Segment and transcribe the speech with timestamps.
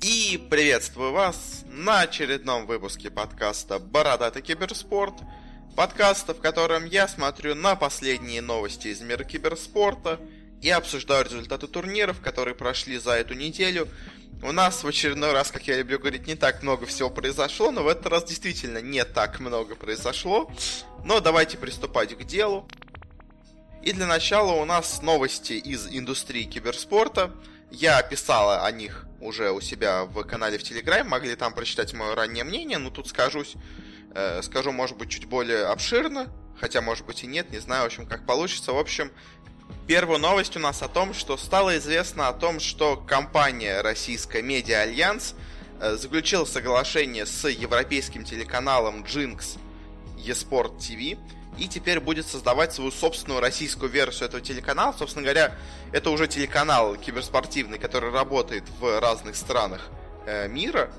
[0.00, 5.14] И приветствую вас на очередном выпуске подкаста «Бородатый киберспорт».
[5.76, 10.18] Подкаста, в котором я смотрю на последние новости из мира киберспорта
[10.62, 13.88] и обсуждаю результаты турниров, которые прошли за эту неделю.
[14.42, 17.82] У нас в очередной раз, как я люблю говорить, не так много всего произошло, но
[17.82, 20.50] в этот раз действительно не так много произошло.
[21.04, 22.68] Но давайте приступать к делу.
[23.82, 27.32] И для начала у нас новости из индустрии киберспорта.
[27.70, 32.14] Я писала о них уже у себя в канале в Телеграме, могли там прочитать мое
[32.14, 33.54] раннее мнение, но тут скажусь,
[34.14, 36.28] э, скажу, может быть, чуть более обширно,
[36.60, 38.72] хотя, может быть, и нет, не знаю, в общем, как получится.
[38.72, 39.10] В общем,
[39.86, 44.82] первая новость у нас о том, что стало известно о том, что компания российская Медиа
[44.82, 45.34] Альянс
[45.80, 49.58] э, заключила соглашение с европейским телеканалом Ginx
[50.18, 51.18] eSports TV,
[51.58, 54.94] и теперь будет создавать свою собственную российскую версию этого телеканала.
[54.96, 55.54] Собственно говоря,
[55.92, 59.88] это уже телеканал киберспортивный, который работает в разных странах
[60.26, 60.90] э, мира.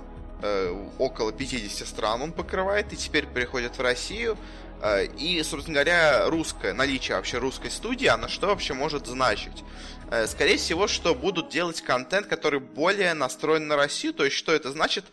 [0.42, 4.38] Э, около 50 стран он покрывает, и теперь переходит в Россию.
[4.82, 9.64] Э, и, собственно говоря, русское, наличие вообще русской студии, она что вообще может значить?
[10.12, 14.14] Э, скорее всего, что будут делать контент, который более настроен на Россию.
[14.14, 15.06] То есть, что это значит?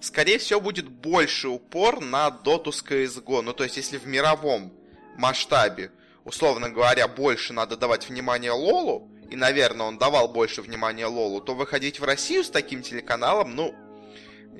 [0.00, 3.40] Скорее всего, будет больше упор на доту с CSGO.
[3.40, 4.72] Ну, то есть, если в мировом
[5.16, 5.90] масштабе,
[6.24, 11.54] условно говоря, больше надо давать внимание Лолу, и, наверное, он давал больше внимания Лолу, то
[11.54, 13.74] выходить в Россию с таким телеканалом, ну,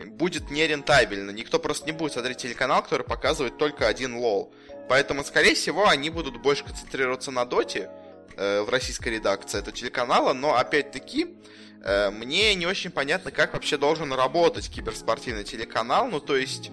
[0.05, 1.31] будет нерентабельно.
[1.31, 4.53] Никто просто не будет смотреть телеканал, который показывает только один лол.
[4.89, 7.91] Поэтому, скорее всего, они будут больше концентрироваться на доте
[8.37, 11.35] э, в российской редакции этого телеканала, но, опять-таки,
[11.83, 16.71] э, мне не очень понятно, как вообще должен работать киберспортивный телеканал, ну, то есть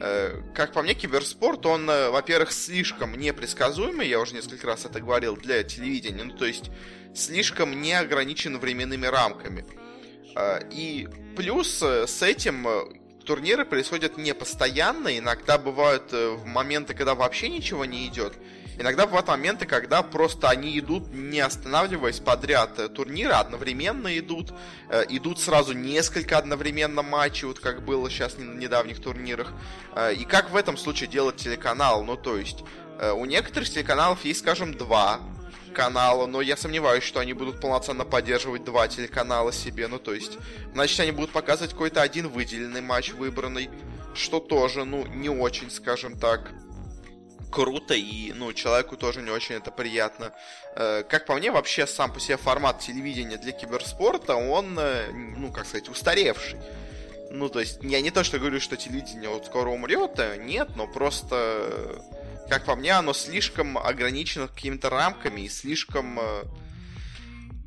[0.00, 5.00] Э, как по мне, киберспорт, он, э, во-первых, слишком непредсказуемый, я уже несколько раз это
[5.00, 6.70] говорил, для телевидения, ну, то есть
[7.14, 9.64] слишком не ограничен временными рамками.
[10.38, 12.66] Э, и плюс с этим
[13.26, 16.14] турниры происходят не постоянно, иногда бывают
[16.46, 18.34] моменты, когда вообще ничего не идет,
[18.78, 24.52] Иногда бывают моменты, когда просто они идут, не останавливаясь подряд э, турниры, одновременно идут,
[24.88, 29.52] э, идут сразу несколько одновременно матчей, вот как было сейчас на недавних турнирах.
[29.96, 32.04] Э, и как в этом случае делать телеканал?
[32.04, 32.62] Ну, то есть,
[33.14, 35.20] у некоторых телеканалов есть, скажем, два
[35.72, 39.88] канала, но я сомневаюсь, что они будут полноценно поддерживать два телеканала себе.
[39.88, 40.38] Ну, то есть,
[40.72, 43.70] значит, они будут показывать какой-то один выделенный матч выбранный,
[44.14, 46.50] что тоже, ну, не очень, скажем так,
[47.50, 50.32] круто, и, ну, человеку тоже не очень это приятно.
[50.76, 55.50] Э, как по мне, вообще сам по себе формат телевидения для киберспорта, он, э, ну,
[55.50, 56.58] как сказать, устаревший.
[57.30, 60.68] Ну, то есть, я не то, что говорю, что телевидение вот скоро умрет, э, нет,
[60.76, 62.02] но просто,
[62.48, 66.18] как по мне, оно слишком ограничено какими-то рамками и слишком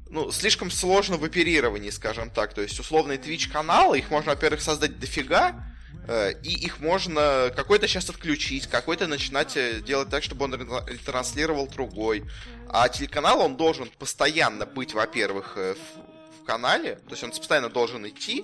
[0.10, 2.54] ну, слишком сложно в оперировании, скажем так.
[2.54, 5.72] То есть, условные Twitch-каналы, их можно, во-первых, создать дофига,
[6.08, 10.60] Э, и их можно какой-то сейчас отключить, какой-то начинать э, делать так, чтобы он
[11.06, 12.26] транслировал другой.
[12.70, 17.70] А телеканал, он должен постоянно быть, во-первых, э, в, в канале, то есть он постоянно
[17.70, 18.44] должен идти,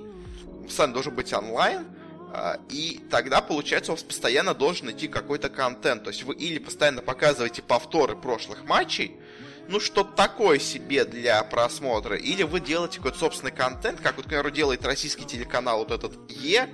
[0.65, 1.85] постоянно должен быть онлайн,
[2.69, 6.03] и тогда, получается, у вас постоянно должен идти какой-то контент.
[6.03, 9.15] То есть вы или постоянно показываете повторы прошлых матчей,
[9.67, 14.29] ну, что-то такое себе для просмотра, или вы делаете какой-то собственный контент, как вот, к
[14.29, 16.69] примеру, делает российский телеканал вот этот Е,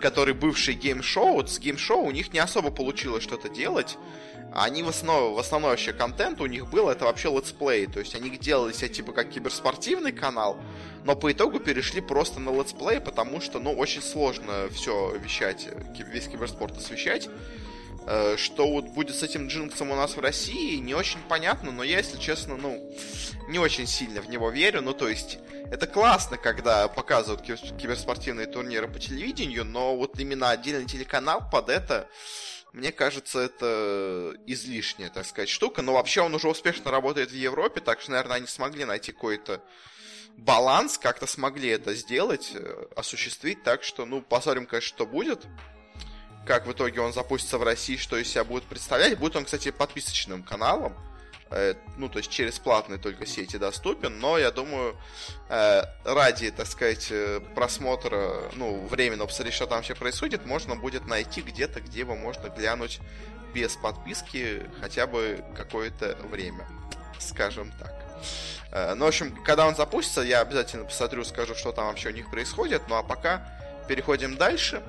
[0.00, 3.98] который бывший Gameshow, вот с Gameshow у них не особо получилось что-то делать.
[4.54, 7.86] Они в основном, в основном вообще контент у них был, это вообще летсплей.
[7.86, 10.58] То есть они делали себя типа как киберспортивный канал,
[11.04, 15.68] но по итогу перешли просто на летсплей, потому что, ну, очень сложно все вещать,
[15.98, 17.28] весь киберспорт освещать.
[18.04, 21.70] Э, что вот будет с этим Ginx ом у нас в России, не очень понятно,
[21.70, 22.92] но я, если честно, ну,
[23.48, 24.82] не очень сильно в него верю.
[24.82, 25.38] Ну, то есть,
[25.70, 32.08] это классно, когда показывают киберспортивные турниры по телевидению, но вот именно отдельный телеканал под это,
[32.72, 35.82] мне кажется, это излишняя, так сказать, штука.
[35.82, 39.62] Но вообще он уже успешно работает в Европе, так что, наверное, они смогли найти какой-то
[40.36, 45.46] баланс, как-то смогли это сделать, э, осуществить, так что, ну, посмотрим, конечно, что будет
[46.46, 49.18] как в итоге он запустится в России, что из себя будет представлять.
[49.18, 50.94] Будет он, кстати, подписочным каналом.
[51.54, 54.96] Э, ну, то есть через платные только сети доступен, но я думаю,
[55.50, 61.06] э, ради, так сказать, э, просмотра, ну, временного посмотреть, что там вообще происходит, можно будет
[61.06, 63.00] найти где-то, где его можно глянуть
[63.54, 66.66] без подписки хотя бы какое-то время,
[67.18, 67.92] скажем так.
[68.96, 72.30] Ну, в общем, когда он запустится, я обязательно посмотрю, скажу, что там вообще у них
[72.30, 72.80] происходит.
[72.88, 73.46] Ну, а пока
[73.86, 74.82] переходим дальше.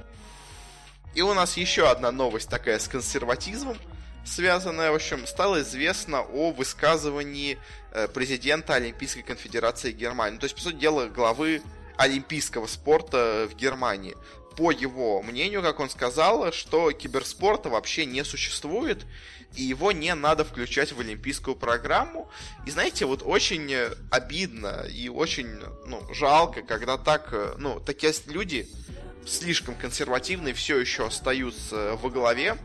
[1.13, 3.77] И у нас еще одна новость такая с консерватизмом.
[4.25, 7.57] Связанное, в общем, стало известно о высказывании
[7.91, 10.37] э, президента Олимпийской конфедерации Германии.
[10.37, 11.61] То есть, по сути дела, главы
[11.97, 14.15] олимпийского спорта в Германии.
[14.57, 19.05] По его мнению, как он сказал, что киберспорта вообще не существует,
[19.55, 22.29] и его не надо включать в олимпийскую программу.
[22.65, 23.71] И знаете, вот очень
[24.11, 28.67] обидно и очень ну, жалко, когда так, ну, такие люди
[29.25, 32.57] слишком консервативные все еще остаются во главе.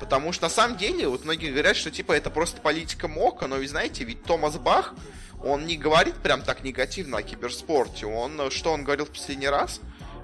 [0.00, 3.56] Потому что на самом деле, вот многие говорят, что типа это просто политика МОКа, но
[3.56, 4.94] вы знаете, ведь Томас Бах,
[5.42, 8.06] он не говорит прям так негативно о киберспорте.
[8.06, 9.80] Он, что он говорил в последний раз?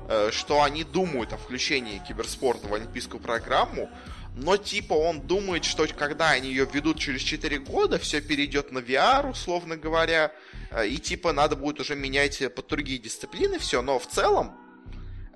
[0.06, 3.88] Э, что они думают о включении киберспорта в олимпийскую программу,
[4.36, 8.80] но типа он думает, что когда они ее ведут через 4 года, все перейдет на
[8.80, 10.32] VR, условно говоря,
[10.72, 14.54] э, и типа надо будет уже менять под другие дисциплины, все, но в целом,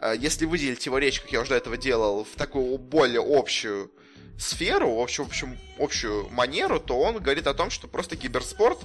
[0.02, 3.90] э, если выделить его речь, как я уже до этого делал, в такую более общую
[4.38, 8.78] сферу, в общем, общую манеру, то он говорит о том, что просто киберспорт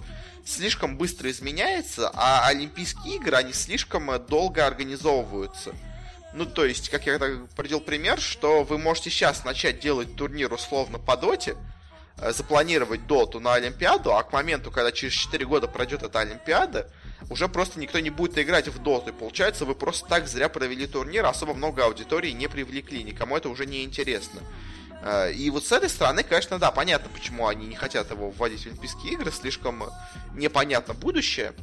[0.46, 5.74] слишком быстро изменяется, а Олимпийские игры, они слишком долго организовываются.
[6.34, 10.98] Ну, то есть, как я привел пример, что вы можете сейчас начать делать турнир условно
[10.98, 11.56] по доте,
[12.18, 16.90] э, запланировать доту на Олимпиаду, а к моменту, когда через 4 года пройдет эта Олимпиада,
[17.30, 19.12] уже просто никто не будет играть в доту.
[19.12, 23.50] И получается, вы просто так зря провели турнир, особо много аудитории не привлекли, никому это
[23.50, 24.42] уже не интересно.
[25.04, 28.64] Э, и вот с этой стороны, конечно, да, понятно, почему они не хотят его вводить
[28.64, 29.84] в Олимпийские игры, слишком
[30.34, 31.54] непонятно будущее.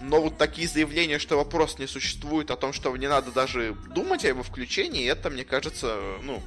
[0.00, 4.24] Но вот такие заявления, что вопрос не существует, о том, что не надо даже думать
[4.24, 6.42] о его включении, это, мне кажется, ну...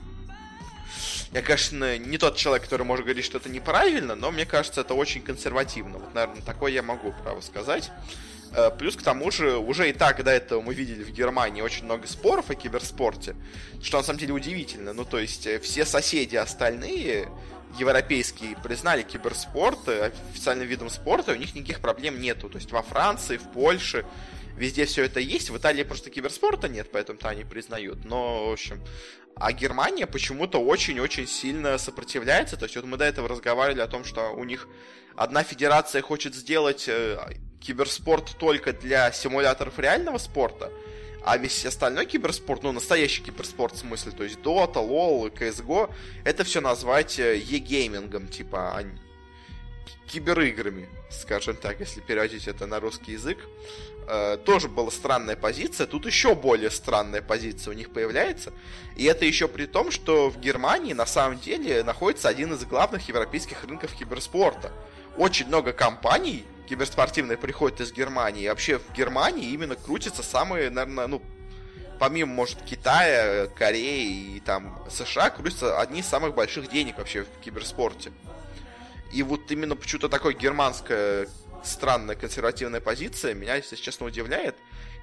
[1.32, 4.94] Я, конечно, не тот человек, который может говорить, что это неправильно, но мне кажется, это
[4.94, 5.98] очень консервативно.
[5.98, 7.92] Вот, наверное, такое я могу право сказать.
[8.56, 11.84] Э, плюс к тому же, уже и так до этого мы видели в Германии очень
[11.84, 13.36] много споров о киберспорте,
[13.82, 14.94] что на самом деле удивительно.
[14.94, 17.28] Ну, то есть, э, все соседи остальные,
[17.78, 22.50] европейские, признали киберспорт э, официальным видом спорта, у них никаких проблем нету.
[22.50, 24.06] То есть, во Франции, в Польше,
[24.56, 25.50] везде все это есть.
[25.50, 28.06] В Италии просто киберспорта нет, поэтому-то они признают.
[28.06, 28.82] Но, в общем,
[29.36, 32.56] а Германия почему-то очень-очень сильно сопротивляется.
[32.56, 34.70] То есть вот мы до этого разговаривали о том, что у них
[35.18, 36.90] одна федерация хочет сделать
[37.60, 40.72] киберспорт только для симуляторов реального спорта,
[41.24, 45.92] а весь остальной киберспорт, ну, настоящий киберспорт в смысле, то есть Dota, LoL, CSGO,
[46.24, 48.84] это все назвать e-геймингом, типа, а
[50.08, 53.40] кибериграми, скажем так, если переводить это на русский язык.
[54.08, 58.54] Э, тоже была странная позиция, тут еще более странная позиция у них появляется.
[58.96, 63.08] И это еще при том, что в Германии на самом деле находится один из главных
[63.08, 64.72] европейских рынков киберспорта.
[65.18, 68.44] Очень много компаний, киберспортивные приходят из Германии.
[68.44, 71.22] И вообще в Германии именно крутятся самые, наверное, ну,
[72.00, 77.40] помимо, может, Китая, Кореи и там США, крутятся одни из самых больших денег вообще в
[77.44, 78.12] киберспорте.
[79.14, 81.28] И вот именно почему-то такой германская
[81.64, 84.56] странная консервативная позиция меня, если честно, удивляет.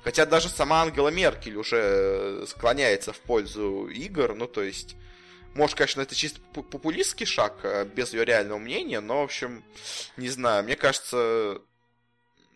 [0.04, 4.96] Хотя даже сама Ангела Меркель уже склоняется в пользу игр, ну, то есть
[5.54, 9.62] может, конечно, это чисто популистский шаг, э, без ее реального мнения, но, в общем,
[10.16, 11.60] не знаю, мне кажется,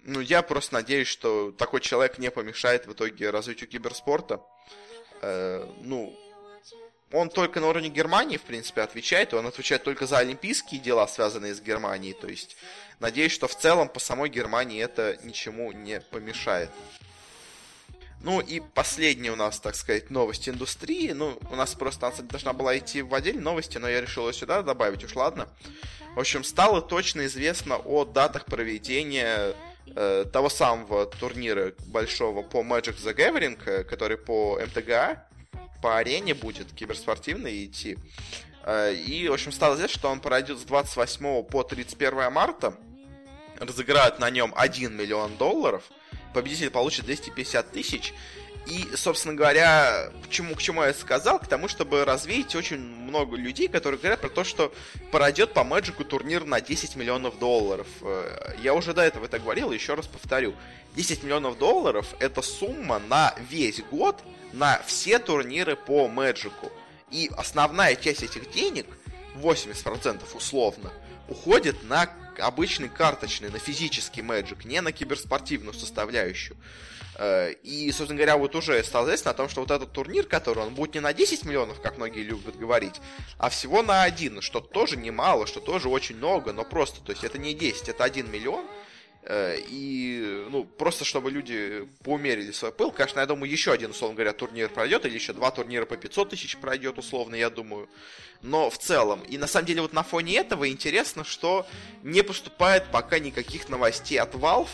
[0.04, 4.40] ну, я просто надеюсь, что такой человек не помешает в итоге развитию киберспорта.
[5.20, 6.18] Э, ну,
[7.12, 11.06] он только на уровне Германии, в принципе, отвечает, и он отвечает только за олимпийские дела,
[11.06, 12.56] связанные с Германией, то есть
[12.98, 16.70] надеюсь, что в целом по самой Германии это ничему не помешает.
[18.26, 21.12] Ну и последняя у нас, так сказать, новость индустрии.
[21.12, 24.34] Ну, у нас просто она должна была идти в отдельные новости, но я решил ее
[24.34, 25.46] сюда добавить, уж ладно.
[26.16, 29.54] В общем, стало точно известно о датах проведения
[29.94, 35.24] э, того самого турнира большого по Magic the Gathering, э, который по МТГА,
[35.80, 37.96] по арене будет киберспортивный идти.
[38.64, 42.74] Э, и, в общем, стало известно, что он пройдет с 28 по 31 марта.
[43.60, 45.84] Разыграют на нем 1 миллион долларов–
[46.36, 48.12] победитель получит 250 тысяч.
[48.66, 51.38] И, собственно говоря, к чему, к чему я сказал?
[51.38, 54.70] К тому, чтобы развеять очень много людей, которые говорят про то, что
[55.12, 57.86] пройдет по Мэджику турнир на 10 миллионов долларов.
[58.02, 60.54] Э, я уже до этого это говорил, еще раз повторю.
[60.94, 64.16] 10 миллионов долларов это сумма на весь год
[64.52, 66.70] на все турниры по Мэджику.
[67.10, 68.86] И основная часть этих денег,
[69.36, 70.92] 80% условно,
[71.28, 76.56] уходит на обычный карточный, на физический Magic, не на киберспортивную составляющую.
[77.18, 80.62] Э, и, собственно говоря, вот уже стало известно о том, что вот этот турнир, который
[80.64, 83.00] он будет не на 10 миллионов, как многие любят говорить,
[83.38, 87.24] а всего на один, что тоже немало, что тоже очень много, но просто, то есть
[87.24, 88.66] это не 10, это 1 миллион.
[89.28, 92.92] Э, и, ну, просто чтобы люди поумерили свой пыл.
[92.92, 96.30] Конечно, я думаю, еще один, условно говоря, турнир пройдет, или еще два турнира по 500
[96.30, 97.88] тысяч пройдет, условно, я думаю.
[98.42, 101.66] Но в целом, и на самом деле вот на фоне этого интересно, что
[102.04, 104.68] не поступает пока никаких новостей от Valve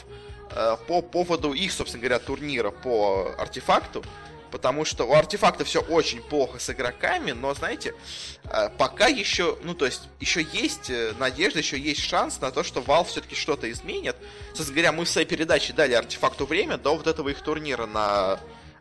[0.50, 4.04] э, по поводу их, собственно говоря, турнира по артефакту
[4.52, 7.94] потому что у артефакта все очень плохо с игроками, но, знаете,
[8.44, 12.62] э, пока еще, ну, то есть, еще есть э, надежда, еще есть шанс на то,
[12.62, 14.14] что Valve все-таки что-то изменит.
[14.49, 18.38] Собственно говоря, мы в своей передаче дали артефакту время до вот этого их турнира на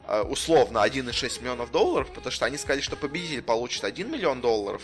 [0.07, 4.83] э, условно 1,6 миллионов долларов, потому что они сказали, что победитель получит 1 миллион долларов.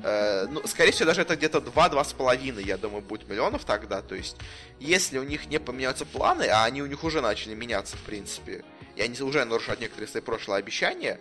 [0.00, 4.00] Ну, скорее всего, даже это где-то 2-2,5, я думаю, будет миллионов тогда.
[4.00, 4.36] То есть,
[4.78, 8.64] если у них не поменяются планы, а они у них уже начали меняться, в принципе,
[8.98, 11.20] и они уже нарушают некоторые свои прошлые обещания,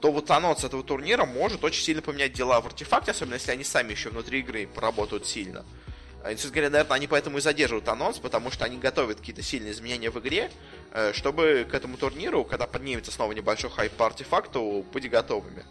[0.00, 3.62] то вот анонс этого турнира может очень сильно поменять дела в артефакте, особенно если они
[3.62, 5.64] сами еще внутри игры поработают сильно.
[6.28, 10.10] И, говоря, наверное, они поэтому и задерживают анонс, потому что они готовят какие-то сильные изменения
[10.10, 10.50] в игре,
[10.92, 15.64] э, чтобы к этому турниру, когда поднимется снова небольшой хайп по артефакту, быть готовыми.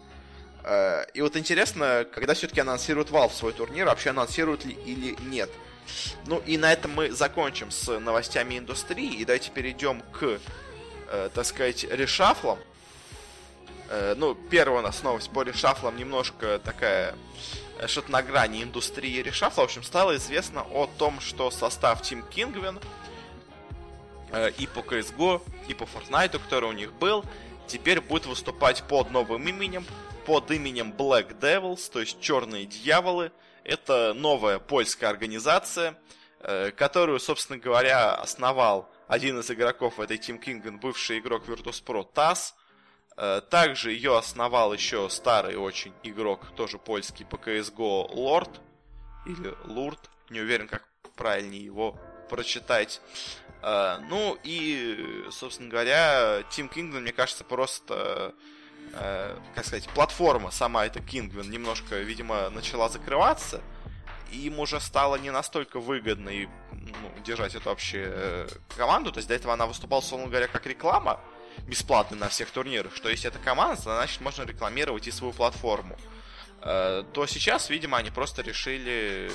[0.64, 5.50] Э, и вот интересно, когда все-таки анонсируют Valve свой турнир, вообще анонсируют ли или нет.
[6.26, 10.38] Ну и на этом мы закончим с новостями индустрии, и давайте перейдем к
[11.12, 12.58] э, так сказать, решафлом.
[13.88, 17.14] Э, ну, первая у нас новость по решафлам немножко такая
[17.78, 19.62] э, что-то на грани индустрии решафла.
[19.62, 22.82] В общем, стало известно о том, что состав Team Kingwin
[24.32, 27.24] э, и по CSGO, и по Fortnite, который у них был,
[27.66, 29.84] теперь будет выступать под новым именем,
[30.24, 33.32] под именем Black Devils, то есть Черные Дьяволы.
[33.64, 35.94] Это новая польская организация,
[36.40, 42.54] э, которую, собственно говоря, основал один из игроков этой Team Kingdom, бывший игрок Virtus.pro ТАСС.
[43.18, 48.62] Э, также ее основал еще старый очень игрок, тоже польский по CSGO, Лорд.
[49.26, 51.94] Или Лурд, не уверен, как правильнее его
[52.30, 53.02] прочитать.
[53.60, 58.34] Э, ну и, собственно говоря, Team Kingdom, мне кажется, просто
[58.94, 63.60] э, как сказать, платформа сама эта Kingwin немножко, видимо, начала закрываться
[64.36, 69.12] им уже стало не настолько выгодно и, ну, держать эту вообще э, команду.
[69.12, 71.20] То есть до этого она выступала, условно говоря, как реклама
[71.66, 75.96] бесплатно на всех турнирах, что если это команда, значит можно рекламировать и свою платформу.
[76.62, 79.30] Э, то сейчас, видимо, они просто решили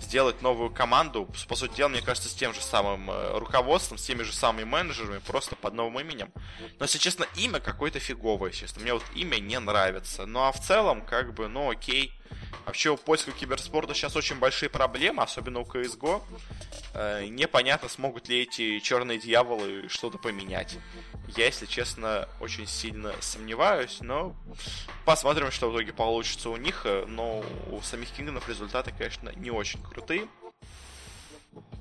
[0.00, 4.02] сделать новую команду, по сути дела, мне кажется, с тем же самым э, руководством, с
[4.02, 6.32] теми же самыми менеджерами, просто под новым именем.
[6.78, 8.82] Но, если честно, имя какое-то фиговое, честно.
[8.82, 10.26] Мне вот имя не нравится.
[10.26, 12.12] Ну, а в целом, как бы, ну, окей.
[12.66, 16.22] Вообще у польского киберспорта сейчас очень большие проблемы, особенно у CSGO.
[16.94, 20.78] Э, непонятно, смогут ли эти черные дьяволы что-то поменять.
[21.36, 24.34] Я, если честно, очень сильно сомневаюсь, но
[25.04, 26.86] посмотрим, что в итоге получится у них.
[27.06, 30.28] Но у самих Кингдомов результаты, конечно, не очень крутые.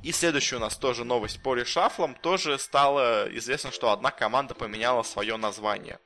[0.03, 2.15] И следующая у нас тоже новость по решафлам.
[2.15, 6.00] Тоже стало известно, что одна команда поменяла свое название.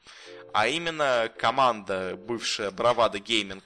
[0.53, 3.63] А именно команда, бывшая Bravado Gaming,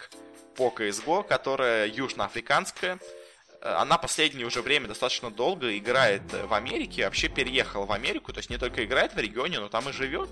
[0.55, 2.99] по CSGO, которая южноафриканская.
[3.61, 8.39] Э, она последнее уже время достаточно долго играет в Америке, вообще переехала в Америку, то
[8.39, 10.29] есть не только играет в регионе, но там и живет.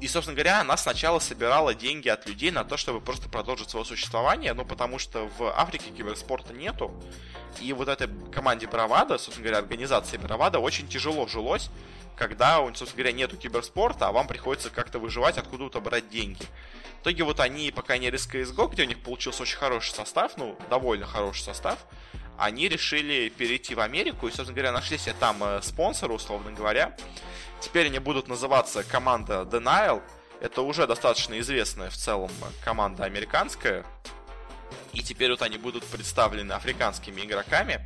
[0.00, 3.86] И, собственно говоря, она сначала собирала деньги от людей на то, чтобы просто продолжить свое
[3.86, 6.92] существование, ну, потому что в Африке киберспорта нету.
[7.60, 11.70] И вот этой команде Бравада, собственно говоря, организации Бравада очень тяжело жилось,
[12.16, 16.46] когда, собственно говоря, нету киберспорта, а вам приходится как-то выживать, откуда-то брать деньги.
[17.02, 20.36] В итоге вот они, пока не из CSGO, где у них получился очень хороший состав,
[20.36, 21.80] ну, довольно хороший состав,
[22.38, 26.96] они решили перейти в Америку и, собственно говоря, нашли себе там э, спонсора, условно говоря.
[27.60, 30.00] Теперь они будут называться команда Denial.
[30.40, 32.30] Это уже достаточно известная в целом
[32.64, 33.84] команда американская.
[34.92, 37.84] И теперь вот они будут представлены африканскими игроками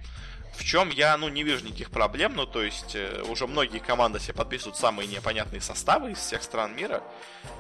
[0.57, 4.19] в чем я, ну, не вижу никаких проблем, ну, то есть, э, уже многие команды
[4.19, 7.03] себе подписывают самые непонятные составы из всех стран мира,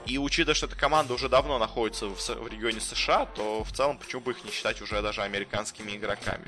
[0.06, 3.98] и учитывая, что эта команда уже давно находится в, в регионе США, то в целом
[3.98, 6.46] почему бы их не считать уже даже американскими игроками.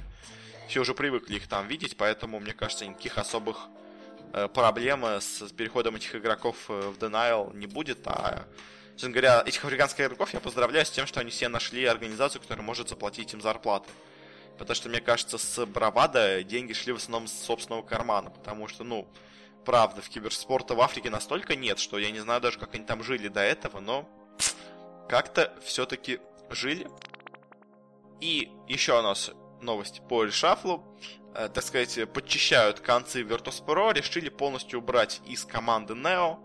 [0.68, 3.68] Все уже привыкли их там видеть, поэтому, мне кажется, никаких особых
[4.32, 8.44] э, проблем с, с переходом этих игроков э, в Denial не будет, а
[8.98, 12.66] Честно говоря, этих африканских игроков я поздравляю с тем, что они себе нашли организацию, которая
[12.66, 13.88] может заплатить им зарплаты.
[14.58, 18.30] Потому что, мне кажется, с Бравада деньги шли в основном с собственного кармана.
[18.30, 19.08] Потому что, ну,
[19.64, 23.02] правда, в киберспорта в Африке настолько нет, что я не знаю даже, как они там
[23.02, 24.08] жили до этого, но
[25.08, 26.88] как-то все-таки жили.
[28.20, 30.84] И еще у нас новость по решафлу.
[31.34, 36.38] Э, так сказать, подчищают концы Virtus.pro, решили полностью убрать из команды Neo.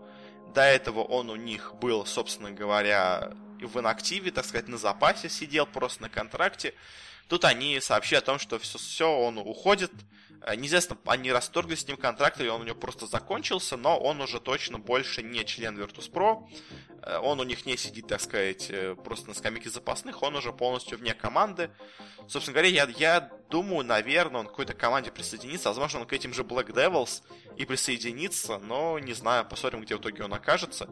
[0.54, 5.66] До этого он у них был, собственно говоря, в инактиве, так сказать, на запасе сидел,
[5.66, 6.74] просто на контракте.
[7.28, 9.90] Тут они сообщили о том, что все, все он уходит.
[10.46, 14.20] Э, неизвестно, они расторгли с ним контракт, или он у него просто закончился, но он
[14.20, 16.46] уже точно больше не член Virtus.pro.
[17.02, 20.52] Э, он у них не сидит, так сказать, э, просто на скамейке запасных, он уже
[20.52, 21.70] полностью вне команды.
[22.28, 25.68] Собственно говоря, я, я думаю, наверное, он к какой-то команде присоединится.
[25.68, 27.22] Возможно, он к этим же Black Devils
[27.56, 30.88] и присоединится, но не знаю, посмотрим, где в итоге он окажется.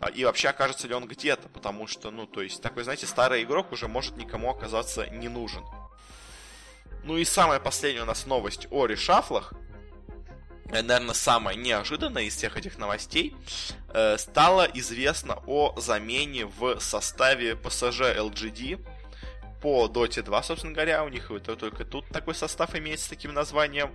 [0.00, 3.42] А, и вообще окажется ли он где-то, потому что, ну, то есть, такой, знаете, старый
[3.42, 5.64] игрок уже может никому оказаться не нужен.
[7.04, 9.52] Ну и самая последняя у нас новость о решафлах.
[10.66, 13.36] Наверное, самая неожиданная из всех этих новостей.
[13.92, 18.84] Э, стало известно о замене в составе ПСЖ LGD
[19.60, 23.34] по Dota 2, собственно говоря, у них это только тут такой состав имеется с таким
[23.34, 23.94] названием.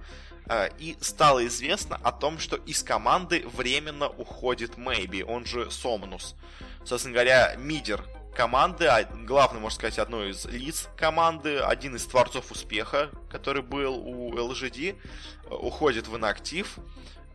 [0.50, 6.36] Э, и стало известно о том, что из команды временно уходит Maybe, он же Сомнус.
[6.84, 8.03] Собственно говоря, мидер
[8.36, 13.96] команды, а главный, можно сказать, одной из лиц команды, один из творцов успеха, который был
[13.96, 16.79] у LGD, э, уходит в инактив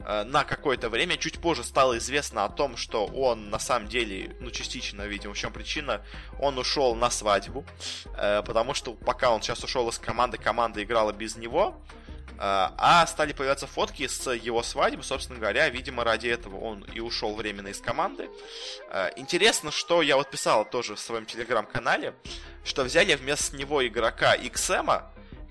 [0.00, 1.16] э, на какое-то время.
[1.16, 5.38] Чуть позже стало известно о том, что он на самом деле, ну, частично, видимо, в
[5.38, 6.02] чем причина,
[6.40, 7.64] он ушел на свадьбу,
[8.16, 11.80] потому что пока он сейчас ушел из команды, команда играла без него,
[12.38, 17.00] а, а стали появляться фотки с его свадьбы, собственно говоря, видимо, ради этого он и
[17.00, 18.28] ушел временно из команды.
[18.90, 22.14] А, интересно, что я вот писал тоже в своем телеграм-канале,
[22.64, 25.04] что взяли вместо него игрока XM,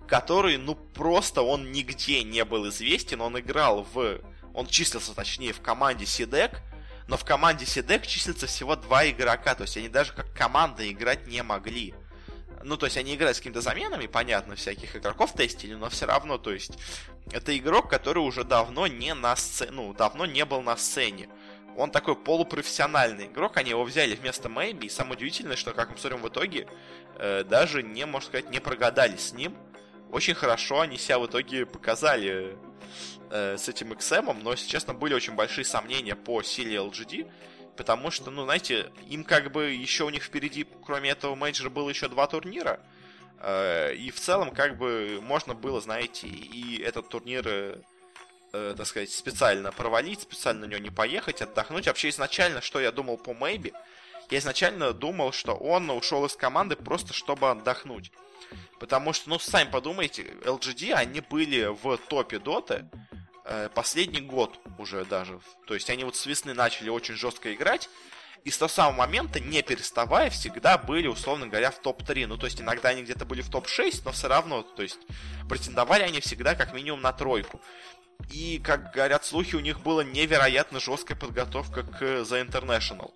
[0.07, 4.19] который, ну, просто он нигде не был известен, он играл в...
[4.53, 6.61] Он числился, точнее, в команде Сидек,
[7.07, 11.27] но в команде Сидек числится всего два игрока, то есть они даже как команда играть
[11.27, 11.95] не могли.
[12.63, 16.37] Ну, то есть они играют с какими-то заменами, понятно, всяких игроков тестили, но все равно,
[16.37, 16.77] то есть,
[17.31, 21.29] это игрок, который уже давно не на сцене, ну, давно не был на сцене.
[21.75, 25.97] Он такой полупрофессиональный игрок, они его взяли вместо Мэйби, и самое удивительное, что, как мы
[25.97, 26.67] смотрим в итоге,
[27.17, 29.55] э, даже не, можно сказать, не прогадали с ним.
[30.11, 32.55] Очень хорошо они себя в итоге показали
[33.31, 37.31] э, с этим XM, но, если честно, были очень большие сомнения по силе LGD,
[37.75, 41.89] Потому что, ну, знаете, им как бы еще у них впереди, кроме этого мейджора, было
[41.89, 42.79] еще два турнира.
[43.39, 47.81] Э, и в целом, как бы, можно было, знаете, и этот турнир, э,
[48.53, 51.87] э, так сказать, специально провалить, специально на него не поехать, отдохнуть.
[51.87, 53.73] Вообще, изначально, что я думал по Мэйби,
[54.29, 58.11] я изначально думал, что он ушел из команды просто чтобы отдохнуть.
[58.79, 62.87] Потому что, ну, сами подумайте, LGD, они были в топе доты,
[63.45, 65.39] Э, последний год уже даже.
[65.67, 67.89] То есть они вот с весны начали очень жестко играть.
[68.45, 72.27] И с того самого момента, не переставая, всегда были, условно говоря, в топ-3.
[72.27, 74.99] Ну, то есть иногда они где-то были в топ-6, но все равно, то есть
[75.47, 77.61] претендовали они всегда как минимум на тройку.
[78.31, 83.11] И, как говорят слухи, у них была невероятно жесткая подготовка к The International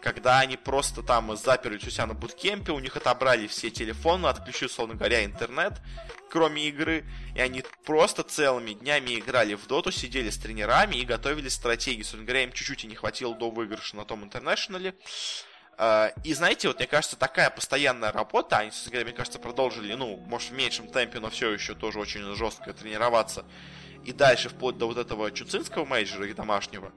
[0.00, 4.66] когда они просто там заперлись у себя на буткемпе, у них отобрали все телефоны, отключили,
[4.66, 5.74] условно говоря, интернет,
[6.30, 11.48] кроме игры, и они просто целыми днями играли в доту, сидели с тренерами и готовили
[11.48, 12.02] стратегии.
[12.02, 14.94] Собственно говоря, им чуть-чуть и не хватило до выигрыша на том интернешнале.
[15.76, 19.94] А, и знаете, вот мне кажется, такая постоянная работа, они, собственно говоря, мне кажется, продолжили,
[19.94, 23.44] ну, может, в меньшем темпе, но все еще тоже очень жестко тренироваться.
[24.04, 26.92] И дальше, вплоть до вот этого чуцинского мейджора и домашнего.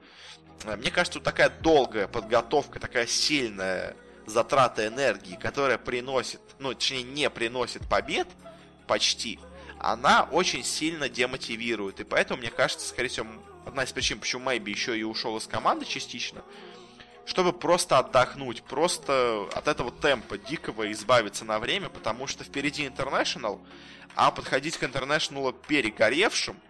[0.64, 7.02] Э, мне кажется, вот такая долгая подготовка, такая сильная затрата энергии, которая приносит, ну, точнее,
[7.02, 8.28] не приносит побед
[8.86, 9.38] почти,
[9.78, 12.00] она очень сильно демотивирует.
[12.00, 13.26] И поэтому, мне кажется, скорее всего,
[13.66, 16.42] одна из причин, почему Мэйби еще и ушел из команды частично,
[17.26, 23.60] чтобы просто отдохнуть, просто от этого темпа дикого избавиться на время, потому что впереди International,
[24.14, 26.56] а подходить к International перегоревшим–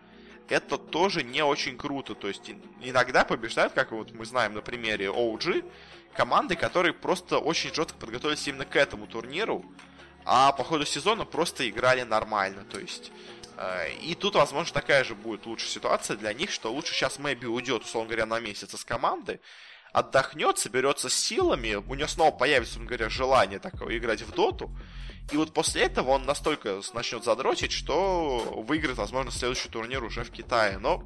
[0.49, 2.15] это тоже не очень круто.
[2.15, 2.51] То есть
[2.83, 5.65] иногда побеждают, как вот мы знаем на примере OG,
[6.15, 9.65] команды, которые просто очень жестко подготовились именно к этому турниру,
[10.25, 12.65] а по ходу сезона просто играли нормально.
[12.65, 13.11] То есть
[13.57, 17.47] э, и тут, возможно, такая же будет лучшая ситуация для них, что лучше сейчас Мэби
[17.47, 19.41] уйдет, условно говоря, на месяц из команды,
[19.93, 24.71] отдохнет, соберется с силами, у него снова появится, условно говоря, желание такое играть в доту,
[25.33, 30.31] и вот после этого он настолько начнет задротить, что выиграет, возможно, следующий турнир уже в
[30.31, 30.79] Китае.
[30.79, 31.03] Но,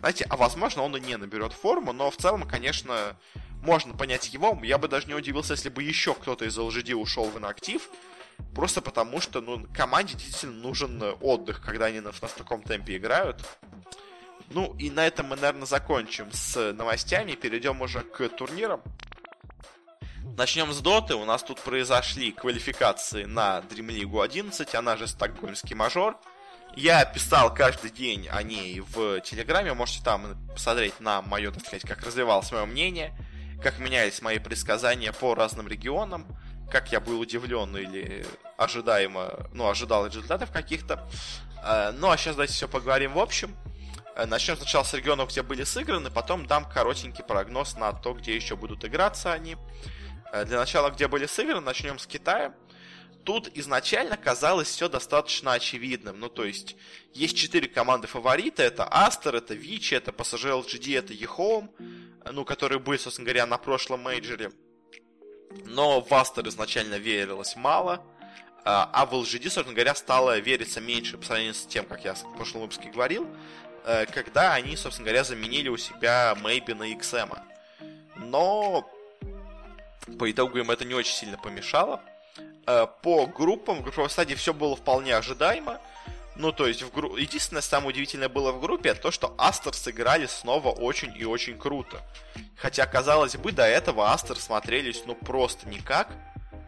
[0.00, 3.16] знаете, а возможно, он и не наберет форму, но в целом, конечно,
[3.62, 4.58] можно понять его.
[4.64, 7.88] Я бы даже не удивился, если бы еще кто-то из LGD ушел в инактив.
[8.54, 13.42] Просто потому, что ну, команде действительно нужен отдых, когда они на, на таком темпе играют.
[14.50, 17.32] Ну и на этом мы, наверное, закончим с новостями.
[17.32, 18.82] Перейдем уже к турнирам.
[20.36, 21.14] Начнем с доты.
[21.14, 26.16] У нас тут произошли квалификации на Dream League 11, она же Стокгольмский мажор.
[26.74, 31.82] Я писал каждый день о ней в Телеграме, можете там посмотреть на мое, так сказать,
[31.82, 33.14] как развивалось мое мнение.
[33.62, 36.26] как менялись мои предсказания по разным регионам,
[36.72, 38.24] как я был удивлен или
[38.56, 41.06] ожидаемо, ну, ожидал результатов каких-то.
[41.62, 43.54] Э, ну, а сейчас давайте все поговорим в общем.
[44.16, 48.34] Э, начнем сначала с регионов, где были сыграны, потом дам коротенький прогноз на то, где
[48.34, 49.58] еще будут играться они.
[50.32, 52.54] Э, для начала, где были сыграны, начнем с Китая.
[53.22, 56.18] Тут изначально казалось все достаточно очевидным.
[56.18, 56.76] Ну, то есть,
[57.12, 58.62] есть четыре команды фаворита.
[58.62, 61.70] Это Aster, это Vici, это PSG LGD, это EHOME.
[62.30, 64.50] Ну, которые были, собственно говоря, на прошлом мейджоре.
[65.64, 68.02] Но в Aster изначально верилось мало.
[68.64, 72.14] А, а в LGD, собственно говоря, стало вериться меньше по сравнению с тем, как я
[72.14, 73.26] в прошлом выпуске говорил.
[73.84, 77.36] Э, когда они, собственно говоря, заменили у себя Maybe и XM.
[78.16, 78.88] Но
[80.18, 82.00] по итогу им это не очень сильно помешало.
[82.66, 85.80] Э, по группам, в групповой стадии все было вполне ожидаемо.
[86.42, 87.16] Ну, то есть, в гру...
[87.16, 92.02] единственное самое удивительное было в группе, то, что Астер сыграли снова очень и очень круто.
[92.56, 96.08] Хотя, казалось бы, до этого Астер смотрелись, ну, просто никак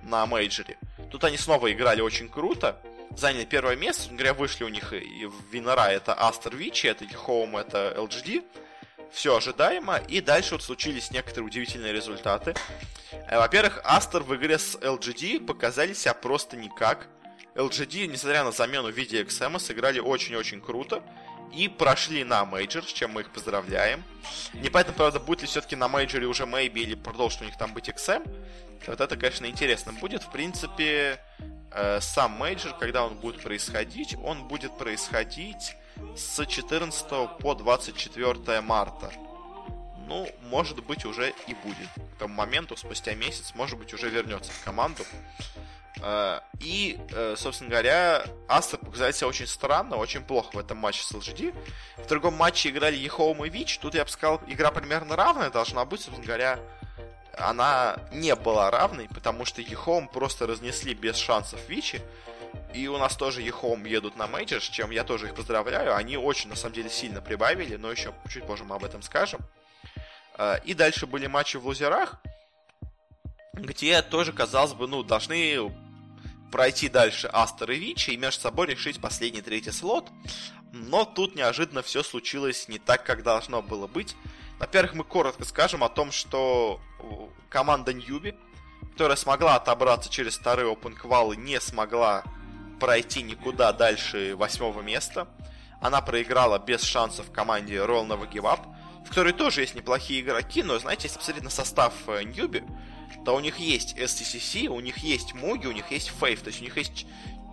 [0.05, 0.79] на мейджоре.
[1.11, 2.81] Тут они снова играли очень круто
[3.17, 4.13] заняли первое место.
[4.13, 8.45] Говоря, вышли у них и винора это Астер Вичи, это Home, это LGD.
[9.11, 9.97] Все ожидаемо.
[10.09, 12.55] И дальше вот случились некоторые удивительные результаты.
[13.29, 17.09] Э, во-первых, Aster в игре с LGD показали себя просто никак.
[17.55, 21.03] LGD, несмотря на замену в виде XM, сыграли очень-очень круто.
[21.53, 24.03] И прошли на мейджор, с чем мы их поздравляем.
[24.55, 27.89] Непонятно, правда, будет ли все-таки на мейджоре уже Maybe или продолжит у них там быть
[27.89, 28.29] XM.
[28.89, 30.25] Вот это, конечно, интересно будет.
[30.25, 31.21] В принципе,
[31.77, 35.75] Э, сам мейджор, когда он будет происходить, он будет происходить
[36.17, 39.11] с 14 по 24 марта.
[40.07, 41.89] Ну, может быть, уже и будет.
[42.15, 45.05] К тому моменту, спустя месяц, может быть, уже вернется в команду.
[46.03, 51.03] Э, и, э, собственно говоря, Астер показали себя очень странно, очень плохо в этом матче
[51.03, 51.55] с LGD.
[51.99, 53.79] В другом матче играли Ехоум и Вич.
[53.79, 56.59] Тут, я бы сказал, игра примерно равная должна быть, собственно говоря,
[57.37, 62.01] она не была равной, потому что Ехом просто разнесли без шансов Вичи.
[62.73, 65.95] И у нас тоже Ехом едут на мейджор, с чем я тоже их поздравляю.
[65.95, 69.41] Они очень, на самом деле, сильно прибавили, но еще чуть позже мы об этом скажем.
[70.37, 72.17] А, и дальше были матчи в лузерах,
[73.53, 75.71] где тоже, казалось бы, ну, должны
[76.55, 80.13] пройти дальше Астер и Вичи и между собой решить последний третий слот.
[80.73, 84.15] Но тут неожиданно все случилось не так, как должно было быть.
[84.61, 86.81] Во-первых, мы коротко скажем о том, что
[87.49, 88.37] команда Ньюби,
[88.93, 92.23] которая смогла отобраться через вторые квалы, не смогла
[92.79, 95.27] пройти никуда дальше восьмого места.
[95.81, 98.61] Она проиграла без шансов команде Give Up,
[99.05, 102.63] в которой тоже есть неплохие игроки, но, знаете, если посмотреть на состав э, Ньюби,
[103.25, 106.61] то у них есть STCC, у них есть Моги, у них есть Фейв, то есть
[106.61, 107.07] у них есть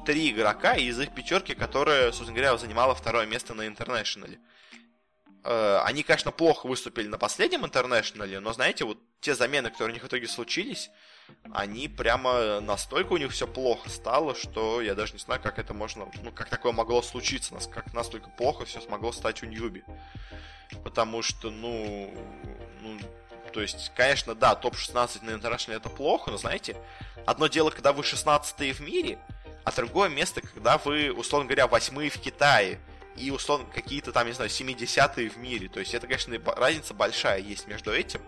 [0.05, 4.39] три игрока из их пятерки, которая, собственно говоря, занимала второе место на Интернешнале.
[5.43, 9.93] Э, они, конечно, плохо выступили на последнем интернешнале, но, знаете, вот те замены, которые у
[9.93, 10.91] них в итоге случились,
[11.51, 15.73] они прямо настолько у них все плохо стало, что я даже не знаю, как это
[15.73, 19.83] можно, ну, как такое могло случиться, как настолько плохо все смогло стать у Ньюби.
[20.83, 22.13] Потому что, ну,
[22.81, 22.99] ну,
[23.51, 26.75] то есть, конечно, да, топ-16 на International это плохо, но, знаете,
[27.25, 29.17] одно дело, когда вы 16 в мире,
[29.63, 32.79] а другое место, когда вы, условно говоря, восьмые в Китае,
[33.15, 35.67] и, условно, какие-то там, не знаю, 70-е в мире.
[35.67, 38.21] То есть это, конечно, разница большая есть между этим.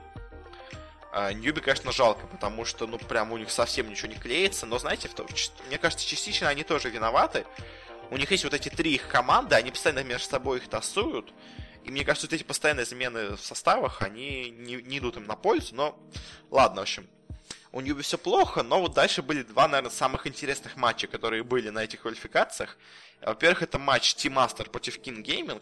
[1.12, 4.66] А, Ньюби, конечно, жалко, потому что, ну, прям у них совсем ничего не клеится.
[4.66, 5.28] Но, знаете, в том,
[5.68, 7.46] мне кажется, частично они тоже виноваты.
[8.10, 11.32] У них есть вот эти три их команды, они постоянно между собой их тасуют.
[11.84, 15.36] И мне кажется, вот эти постоянные замены в составах, они не, не идут им на
[15.36, 15.76] пользу.
[15.76, 16.00] Но,
[16.50, 17.08] ладно, в общем,
[17.74, 21.70] у Ньюби все плохо, но вот дальше были два, наверное, самых интересных матча, которые были
[21.70, 22.78] на этих квалификациях.
[23.22, 25.62] Во-первых, это матч Team Master против King Gaming.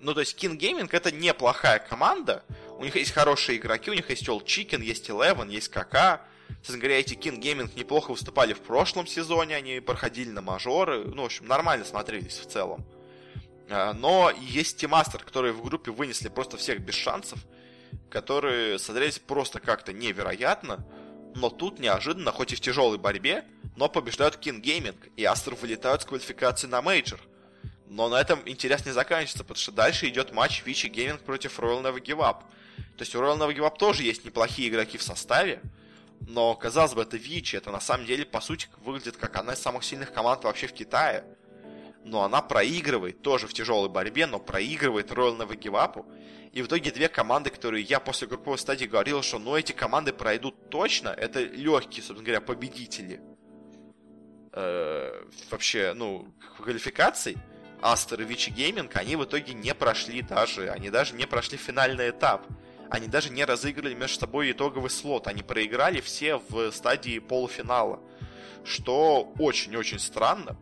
[0.00, 2.44] Ну, то есть King Gaming это неплохая команда.
[2.78, 6.22] У них есть хорошие игроки, у них есть All Chicken, есть Eleven, есть КК.
[6.62, 11.04] Честно говоря, эти King Gaming неплохо выступали в прошлом сезоне, они проходили на мажоры.
[11.04, 12.84] Ну, в общем, нормально смотрелись в целом.
[13.70, 17.38] А, но есть Aster, которые в группе вынесли просто всех без шансов,
[18.10, 20.84] которые смотрелись просто как-то невероятно.
[21.36, 23.44] Но тут неожиданно, хоть и в тяжелой борьбе,
[23.76, 27.20] но побеждают King Gaming, и Астер вылетают с квалификации на мейджор.
[27.86, 31.82] Но на этом интерес не заканчивается, потому что дальше идет матч Вичи Gaming против Royal
[31.82, 32.42] Never Give Up.
[32.96, 35.60] То есть у Royal Never Give Up тоже есть неплохие игроки в составе,
[36.20, 39.60] но, казалось бы, это Вичи, это на самом деле, по сути, выглядит как одна из
[39.60, 41.24] самых сильных команд вообще в Китае.
[42.04, 46.04] Но она проигрывает, тоже в тяжелой борьбе, но проигрывает Royal Up.
[46.52, 50.12] И в итоге две команды, которые я после групповой стадии говорил, что ну эти команды
[50.12, 53.20] пройдут точно, это легкие, собственно говоря, победители
[54.52, 57.36] э, вообще, ну, квалификаций,
[57.82, 62.10] Астер и Вичи Гейминг, они в итоге не прошли даже, они даже не прошли финальный
[62.10, 62.46] этап.
[62.90, 65.28] они даже не разыграли между собой итоговый слот.
[65.28, 68.00] Они проиграли все в стадии полуфинала.
[68.64, 70.56] Что очень-очень странно.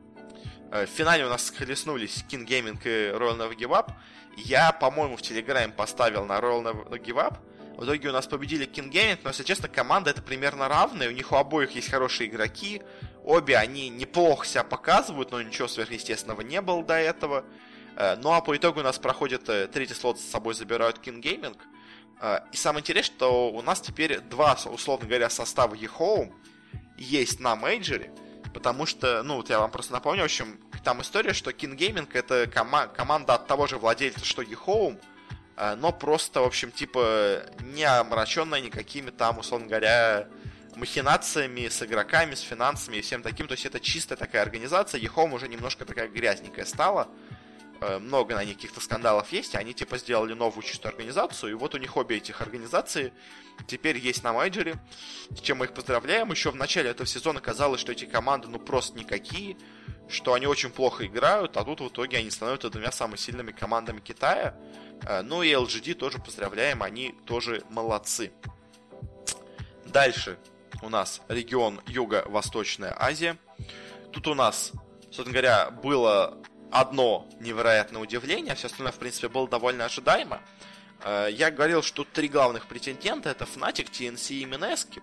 [0.71, 3.93] Э, в финале у нас схлестнулись King Gaming и Royal Never Give Up.
[4.37, 7.39] Я, по-моему, в Телеграме поставил на Royal Never Give Up.
[7.77, 11.09] В итоге у нас победили King Gaming, но, если честно, команда это примерно равная.
[11.09, 12.83] У них у обоих есть хорошие игроки.
[13.25, 17.45] Обе они неплохо себя показывают, но ничего сверхъестественного не было до этого.
[17.97, 21.21] Э, ну а по итогу у нас проходит э, третий слот, с собой забирают King
[21.21, 21.57] Gaming.
[22.53, 26.35] И самое интересное, что у нас теперь два, условно говоря, состава E-Home
[26.97, 28.13] есть на мейджоре.
[28.59, 32.09] Потому что, ну, вот я вам просто напомню, в общем, там история, что King Gaming
[32.13, 35.01] это кома- команда от того же владельца, что и Home,
[35.57, 40.27] э, но просто, в общем, типа, не омраченная никакими там, условно говоря,
[40.75, 43.47] махинациями с игроками, с финансами и всем таким.
[43.47, 45.01] То есть это чистая такая организация.
[45.01, 47.07] Ехом уже немножко такая грязненькая стала.
[47.81, 51.75] Э, много на них каких-то скандалов есть, они типа сделали новую чистую организацию, и вот
[51.75, 53.13] у них обе этих организаций
[53.69, 54.77] теперь есть на мейджоре,
[55.31, 56.31] с чем мы их поздравляем.
[56.33, 59.57] Еще в начале этого сезона казалось, что эти команды ну просто никакие,
[60.09, 64.01] что они очень плохо играют, а тут в итоге они становятся двумя самыми сильными командами
[64.01, 64.57] Китая.
[65.03, 68.33] Э, ну и LGD тоже поздравляем, они тоже молодцы.
[69.87, 70.37] Дальше
[70.83, 73.39] у нас регион Юго-Восточная Азия.
[74.13, 74.73] Тут у нас,
[75.13, 76.39] собственно говоря, было
[76.71, 80.41] одно невероятное удивление, а все остальное, в принципе, было довольно ожидаемо.
[81.03, 85.03] Э, я говорил, что три главных претендента это Fnatic, TNC и Минески.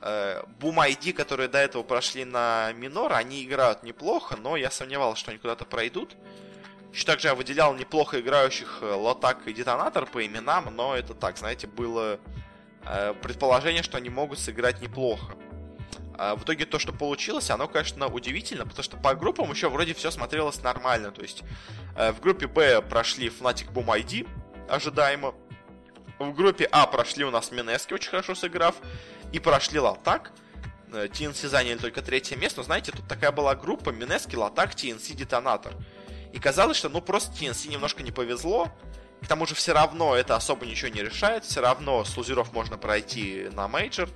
[0.00, 5.32] Boom ID, которые до этого прошли на минор, они играют неплохо, но я сомневался, что
[5.32, 6.14] они куда-то пройдут.
[6.92, 11.66] Еще также я выделял неплохо играющих Лотак и Детонатор по именам, но это так, знаете,
[11.66, 12.18] было
[12.84, 15.34] э, предположение, что они могут сыграть неплохо.
[16.18, 19.94] А в итоге то, что получилось, оно, конечно, удивительно, потому что по группам еще вроде
[19.94, 21.12] все смотрелось нормально.
[21.12, 21.44] То есть
[21.96, 24.28] э, в группе Б прошли Fnatic Boom ID,
[24.68, 25.34] ожидаемо.
[26.18, 28.74] В группе А прошли у нас Минески, очень хорошо сыграв.
[29.30, 30.32] И прошли Латак.
[30.90, 32.60] TNC э, заняли только третье место.
[32.60, 35.74] Но знаете, тут такая была группа Минески, Латак, TNC, Детонатор.
[36.32, 38.72] И казалось, что ну просто TNC немножко не повезло.
[39.22, 41.44] К тому же все равно это особо ничего не решает.
[41.44, 44.08] Все равно с лузеров можно пройти на мейджор.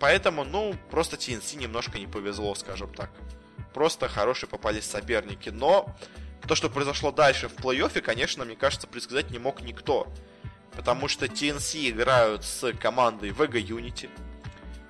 [0.00, 3.10] Поэтому, ну, просто TNC немножко не повезло, скажем так.
[3.74, 5.50] Просто хорошие попались соперники.
[5.50, 5.94] Но
[6.48, 10.10] то, что произошло дальше в плей-оффе, конечно, мне кажется, предсказать не мог никто.
[10.72, 14.08] Потому что TNC играют с командой Vega Unity.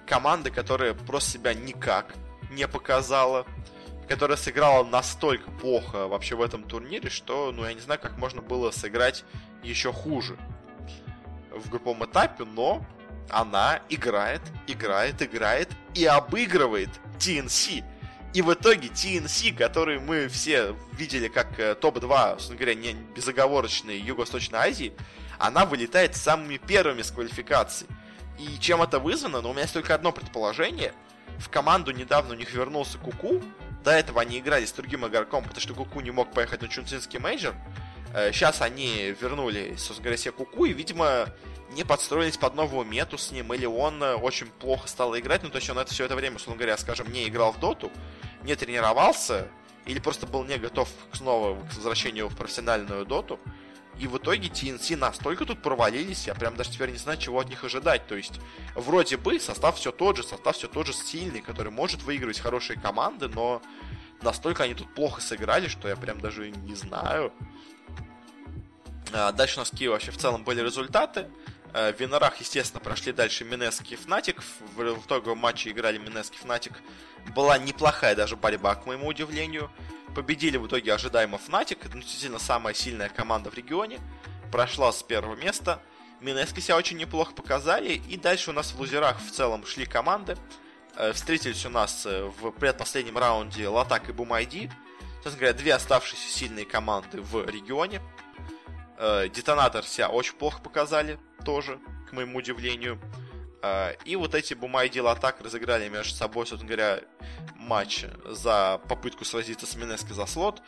[0.06, 2.14] Команда, которая просто себя никак
[2.50, 3.46] не показала.
[4.08, 8.42] Которая сыграла настолько плохо вообще в этом турнире, что, ну, я не знаю, как можно
[8.42, 9.24] было сыграть
[9.64, 10.38] еще хуже
[11.50, 12.84] в групповом этапе, но
[13.32, 17.84] она играет, играет, играет и обыгрывает TNC.
[18.32, 23.98] И в итоге TNC, который мы все видели как э, топ-2, собственно говоря, не безоговорочной
[23.98, 24.92] Юго-Восточной Азии,
[25.38, 27.86] она вылетает самыми первыми с квалификации.
[28.38, 29.40] И чем это вызвано?
[29.40, 30.92] Ну, у меня есть только одно предположение.
[31.38, 33.42] В команду недавно у них вернулся Куку.
[33.82, 37.18] До этого они играли с другим игроком, потому что Куку не мог поехать на Чунцинский
[37.18, 37.54] мейджор.
[38.32, 41.26] Сейчас э, они вернули, собственно говоря, себе Куку, и, видимо,
[41.72, 45.50] не подстроились под новую мету с ним, или он э, очень плохо стал играть, ну
[45.50, 47.90] то есть он это все это время, условно говоря, скажем, не играл в доту,
[48.42, 49.48] не тренировался,
[49.86, 53.38] или просто был не готов снова к возвращению в профессиональную доту.
[53.98, 57.50] И в итоге TNC настолько тут провалились, я прям даже теперь не знаю, чего от
[57.50, 58.06] них ожидать.
[58.06, 58.40] То есть,
[58.74, 62.80] вроде бы состав все тот же, состав все тот же сильный, который может выигрывать хорошие
[62.80, 63.60] команды, но
[64.22, 67.32] настолько они тут плохо сыграли, что я прям даже не знаю.
[69.12, 71.28] А дальше у нас какие вообще в целом были результаты.
[71.72, 74.42] Э, в винерах, естественно, прошли дальше Минески и Фнатик.
[74.74, 76.72] В, итоговом матче играли Минески и Фнатик.
[77.34, 79.70] Была неплохая даже борьба, к моему удивлению.
[80.14, 81.84] Победили в итоге ожидаемо Фнатик.
[81.84, 84.00] Это действительно самая сильная команда в регионе.
[84.50, 85.80] Прошла с первого места.
[86.20, 87.92] Минески себя очень неплохо показали.
[88.08, 90.36] И дальше у нас в лузерах в целом шли команды.
[90.96, 94.70] Э, встретились у нас э, в предпоследнем раунде Латак и Бумайди.
[95.22, 98.00] Собственно говоря, две оставшиеся сильные команды в регионе.
[99.34, 103.00] Детонатор себя очень плохо показали тоже, к моему удивлению.
[103.62, 107.00] А, и вот эти бумаги дела так разыграли между собой, собственно говоря,
[107.56, 110.62] матч за попытку сразиться с Минеской за слот.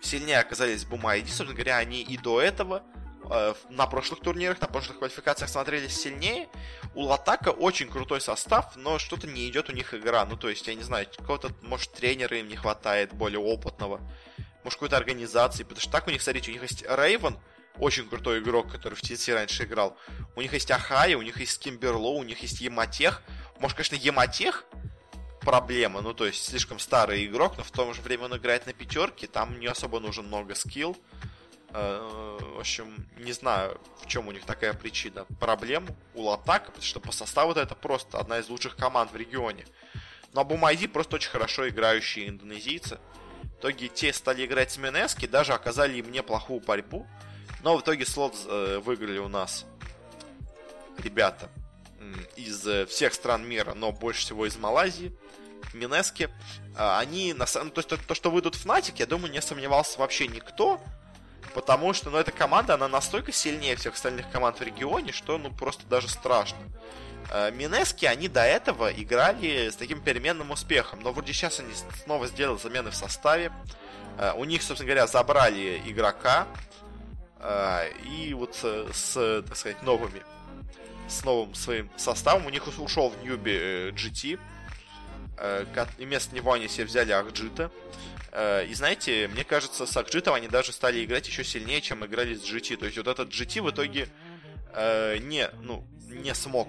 [0.00, 2.82] Сильнее оказались бумаги, собственно говоря, они и до этого
[3.30, 6.48] а, на прошлых турнирах, на прошлых квалификациях смотрелись сильнее.
[6.94, 10.24] У Латака очень крутой состав, но что-то не идет у них игра.
[10.24, 14.00] Ну, то есть, я не знаю, какого-то, может, тренера им не хватает, более опытного.
[14.64, 15.62] Может, какой-то организации.
[15.62, 17.36] Потому что так у них, смотрите, у них есть Рейвен,
[17.78, 19.96] очень крутой игрок, который в TNC раньше играл.
[20.36, 23.22] У них есть Ахай, у них есть Кимберло, у них есть Ематех.
[23.60, 24.64] Может, конечно, Ематех
[25.40, 28.72] проблема, ну, то есть слишком старый игрок, но в то же время он играет на
[28.72, 30.96] пятерке, там не особо нужен много скилл.
[31.70, 36.82] Э, в общем, не знаю, в чем у них такая причина проблем у Латака, потому
[36.82, 39.66] что по составу это просто одна из лучших команд в регионе.
[40.32, 42.98] Но Абумайди просто очень хорошо играющие индонезийцы.
[43.42, 47.06] В итоге те стали играть с Минески, даже оказали им неплохую борьбу.
[47.62, 49.64] Но в итоге слот э, выиграли у нас
[50.98, 51.48] ребята
[52.36, 55.12] из э, всех стран мира, но больше всего из Малайзии.
[55.74, 56.30] Минески.
[56.76, 59.42] А, они, на самом то есть то, то, что выйдут в Фнатик, я думаю, не
[59.42, 60.80] сомневался вообще никто.
[61.54, 65.50] Потому что, ну, эта команда, она настолько сильнее всех остальных команд в регионе, что, ну,
[65.50, 66.58] просто даже страшно.
[67.30, 71.72] Э, Минески, они до этого играли с таким переменным успехом, но вроде сейчас они
[72.04, 73.52] снова сделали замены в составе.
[74.18, 76.46] Э, у них, собственно говоря, забрали игрока,
[78.04, 80.22] и вот с, так сказать, новыми,
[81.08, 84.38] с новым своим составом у них ушел в Ньюби GT,
[85.98, 87.70] и вместо него они себе взяли Ахджита.
[88.68, 92.42] И знаете, мне кажется, с Акджитом они даже стали играть еще сильнее, чем играли с
[92.42, 92.76] GT.
[92.76, 94.08] То есть вот этот GT в итоге
[94.74, 96.68] не, ну, не смог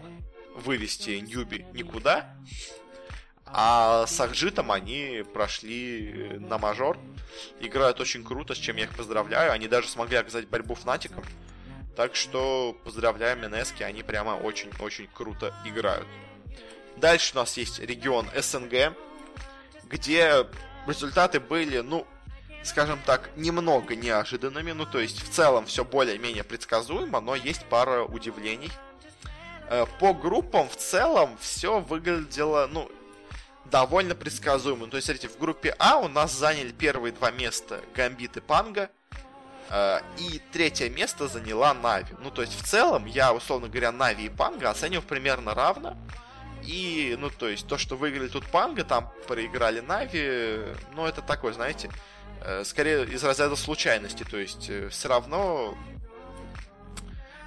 [0.55, 2.35] вывести Ньюби никуда.
[3.51, 6.97] А с Акджитом они прошли на мажор.
[7.59, 9.51] Играют очень круто, с чем я их поздравляю.
[9.51, 11.23] Они даже смогли оказать борьбу Фнатиком.
[11.95, 16.07] Так что поздравляю Минески, они прямо очень-очень круто играют.
[16.97, 18.95] Дальше у нас есть регион СНГ,
[19.85, 20.45] где
[20.87, 22.05] результаты были, ну,
[22.63, 24.71] скажем так, немного неожиданными.
[24.71, 28.71] Ну, то есть в целом все более-менее предсказуемо, но есть пара удивлений.
[29.69, 32.89] Э, по группам в целом все выглядело, ну,
[33.69, 34.87] довольно предсказуемо.
[34.87, 38.89] То есть, смотрите, в группе А у нас заняли первые два места Гамбит и Панга.
[39.69, 42.15] Э, и третье место заняла Нави.
[42.23, 45.97] Ну, то есть, в целом, я, условно говоря, Нави и Панга оцениваю примерно равно.
[46.63, 51.53] И, ну, то есть, то, что выиграли тут Панга, там проиграли Нави, ну, это такое,
[51.53, 51.89] знаете,
[52.41, 54.23] э, скорее из разряда случайности.
[54.23, 55.77] То есть, все равно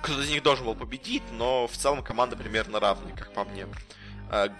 [0.02, 3.66] кто-то из них должен был победить, но в целом команда примерно равная, как по мне.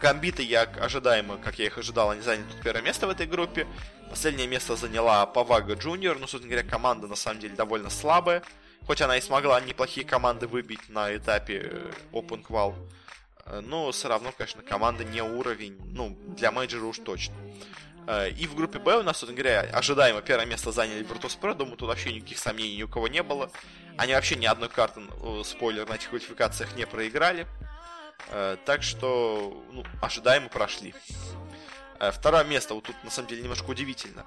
[0.01, 3.67] Гамбиты, я ожидаемо, как я их ожидал, они заняли тут первое место в этой группе.
[4.11, 6.19] Последнее место заняла Павага Джуниор.
[6.19, 8.43] Ну, собственно говоря, команда на самом деле довольно слабая.
[8.87, 12.75] Хоть она и смогла неплохие команды выбить на этапе э, Open квал.
[13.47, 17.35] Э, но все равно, конечно, команда не уровень, ну, для менеджера уж точно.
[18.07, 21.55] Э, и в группе Б у нас, собственно говоря, ожидаемо первое место заняли Virtus.pro.
[21.55, 23.51] Думаю, тут вообще никаких сомнений ни у кого не было.
[23.97, 27.47] Они вообще ни одной карты, э, спойлер, на этих квалификациях не проиграли.
[28.29, 30.95] Э, так что, ну, ожидаемо прошли.
[32.13, 34.27] Второе место, вот тут на самом деле немножко удивительно,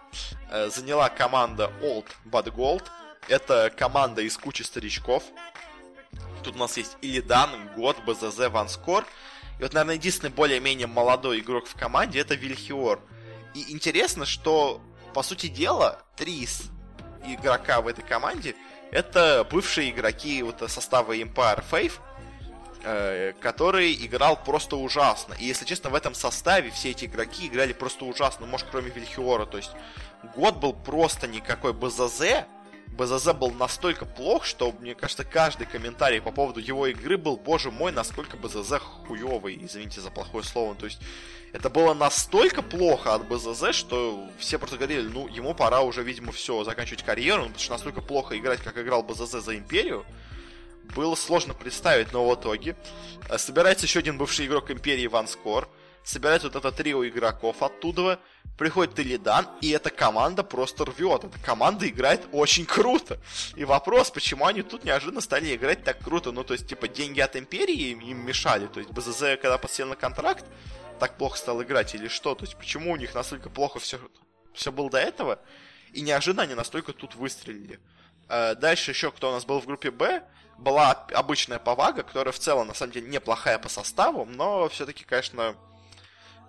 [0.67, 2.83] заняла команда Old But Gold.
[3.27, 5.23] Это команда из кучи старичков.
[6.41, 9.03] Тут у нас есть Илидан, Год, БЗЗ, Ванскор.
[9.59, 13.01] И вот, наверное, единственный более-менее молодой игрок в команде это Вильхиор.
[13.53, 14.81] И интересно, что,
[15.13, 16.69] по сути дела, три из
[17.25, 18.55] игрока в этой команде
[18.91, 22.14] это бывшие игроки вот состава Empire Faith, э,
[23.39, 25.33] который играл просто ужасно.
[25.39, 29.45] И, если честно, в этом составе все эти игроки играли просто ужасно, может, кроме Вильхиора.
[29.45, 29.71] То есть,
[30.35, 31.73] год был просто никакой.
[31.73, 32.45] БЗЗ
[32.95, 37.71] БЗЗ был настолько плох, что, мне кажется, каждый комментарий по поводу его игры был, боже
[37.71, 40.75] мой, насколько БЗЗ хуёвый, извините за плохое слово.
[40.75, 41.01] То есть,
[41.51, 46.31] это было настолько плохо от БЗЗ, что все просто говорили, ну, ему пора уже, видимо,
[46.31, 50.05] все, заканчивать карьеру, потому что настолько плохо играть, как играл БЗЗ за Империю,
[50.95, 52.75] было сложно представить, но в итоге
[53.29, 55.69] э, собирается еще один бывший игрок Империи Ван Скор,
[56.03, 58.19] собирается вот это трио игроков оттуда,
[58.57, 61.23] приходит Илидан, и эта команда просто рвет.
[61.25, 63.19] Эта команда играет очень круто.
[63.55, 66.31] И вопрос, почему они тут неожиданно стали играть так круто?
[66.31, 68.67] Ну, то есть, типа, деньги от Империи им, мешали.
[68.67, 70.45] То есть, БЗЗ, когда посел на контракт,
[70.99, 72.35] так плохо стал играть или что?
[72.35, 73.99] То есть, почему у них настолько плохо все,
[74.53, 75.39] все было до этого?
[75.91, 77.79] И неожиданно они настолько тут выстрелили.
[78.29, 80.23] Э, дальше еще кто у нас был в группе Б,
[80.57, 85.55] была обычная Повага, которая в целом, на самом деле, неплохая по составу, но все-таки, конечно,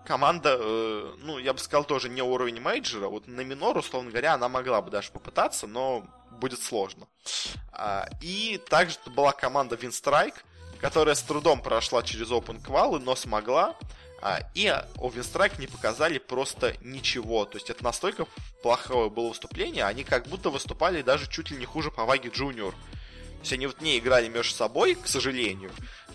[0.06, 3.08] команда, э, ну, я бы сказал, тоже не уровень мейджора.
[3.08, 7.06] Вот на минор, условно говоря, она могла бы даже попытаться, но будет сложно.
[7.72, 10.44] А, и также была команда Винстрайк,
[10.80, 13.74] которая с трудом прошла через Open квал, но смогла.
[14.22, 17.44] А, и у Винстрайк не показали просто ничего.
[17.44, 18.26] То есть это настолько
[18.62, 22.72] плохое было выступление, они как будто выступали даже чуть ли не хуже Паваги Джуниор.
[22.72, 22.78] То
[23.46, 25.70] есть они вот не играли между собой, к сожалению.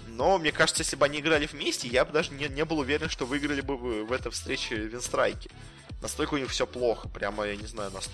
[0.07, 3.09] Но мне кажется, если бы они играли вместе, я бы даже не, не был уверен,
[3.09, 5.49] что выиграли бы в, этой встрече Винстрайки.
[6.01, 8.09] Настолько у них все плохо, прямо, я не знаю, нас...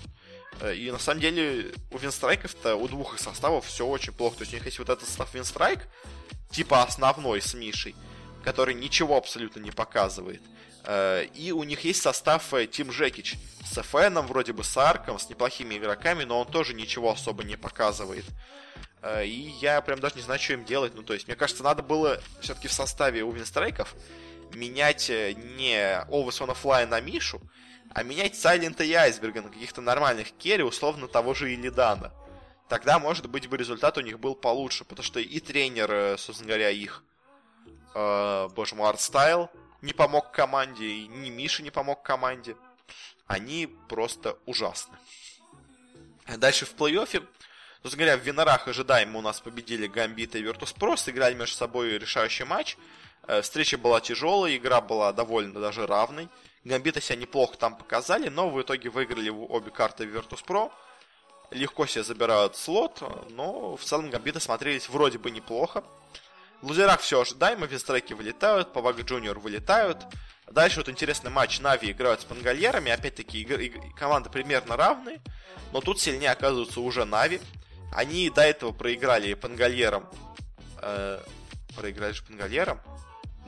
[0.60, 4.38] Э, и на самом деле у Винстрайков-то, у двух их составов все очень плохо.
[4.38, 5.80] То есть у них есть вот этот состав Винстрайк,
[6.50, 7.96] типа основной с Мишей,
[8.44, 10.42] который ничего абсолютно не показывает.
[10.84, 13.34] Э, и у них есть состав Тим Жекич
[13.64, 17.56] с Фэном, вроде бы с Арком, с неплохими игроками, но он тоже ничего особо не
[17.56, 18.24] показывает.
[19.08, 20.94] Э, и я прям даже не знаю, что им делать.
[20.94, 23.94] Ну, то есть, мне кажется, надо было все-таки в составе у Винстрайков
[24.52, 25.76] менять э, не
[26.08, 27.40] Always on Fly на Мишу,
[27.94, 32.12] а менять Сайлента и Айсберга на каких-то нормальных керри, условно того же Илидана.
[32.68, 36.70] Тогда, может быть, бы результат у них был получше, потому что и тренер, собственно говоря,
[36.70, 37.02] их,
[37.94, 39.50] э, боже мой, артстайл
[39.80, 42.56] не помог команде, и ни Миша не помог команде.
[43.26, 44.96] Они просто ужасны.
[46.36, 47.26] Дальше в плей-оффе,
[47.82, 52.44] собственно говоря, в винерах ожидаемо у нас победили Гамбит и Virtus.pro, сыграли между собой решающий
[52.44, 52.76] матч.
[53.26, 56.28] Э, встреча была тяжелая, игра была довольно даже равной.
[56.64, 60.70] Гамбиты себя неплохо там показали, но в итоге выиграли обе карты Virtus.pro.
[61.50, 65.82] Легко себе забирают слот, но в целом Гамбиты смотрелись вроде бы неплохо.
[66.60, 69.98] В лузерах все ожидаемо, Винстрайки вылетают, Павага Джуниор вылетают.
[70.50, 71.60] Дальше вот интересный матч.
[71.60, 72.90] Нави играют с пангольерами.
[72.90, 73.44] Опять-таки,
[73.96, 75.20] команды примерно равные.
[75.72, 77.40] Но тут сильнее оказываются уже Нави.
[77.92, 80.08] Они до этого проиграли пангольерам.
[80.80, 81.20] Э,
[81.76, 82.80] проиграли же пангольерам?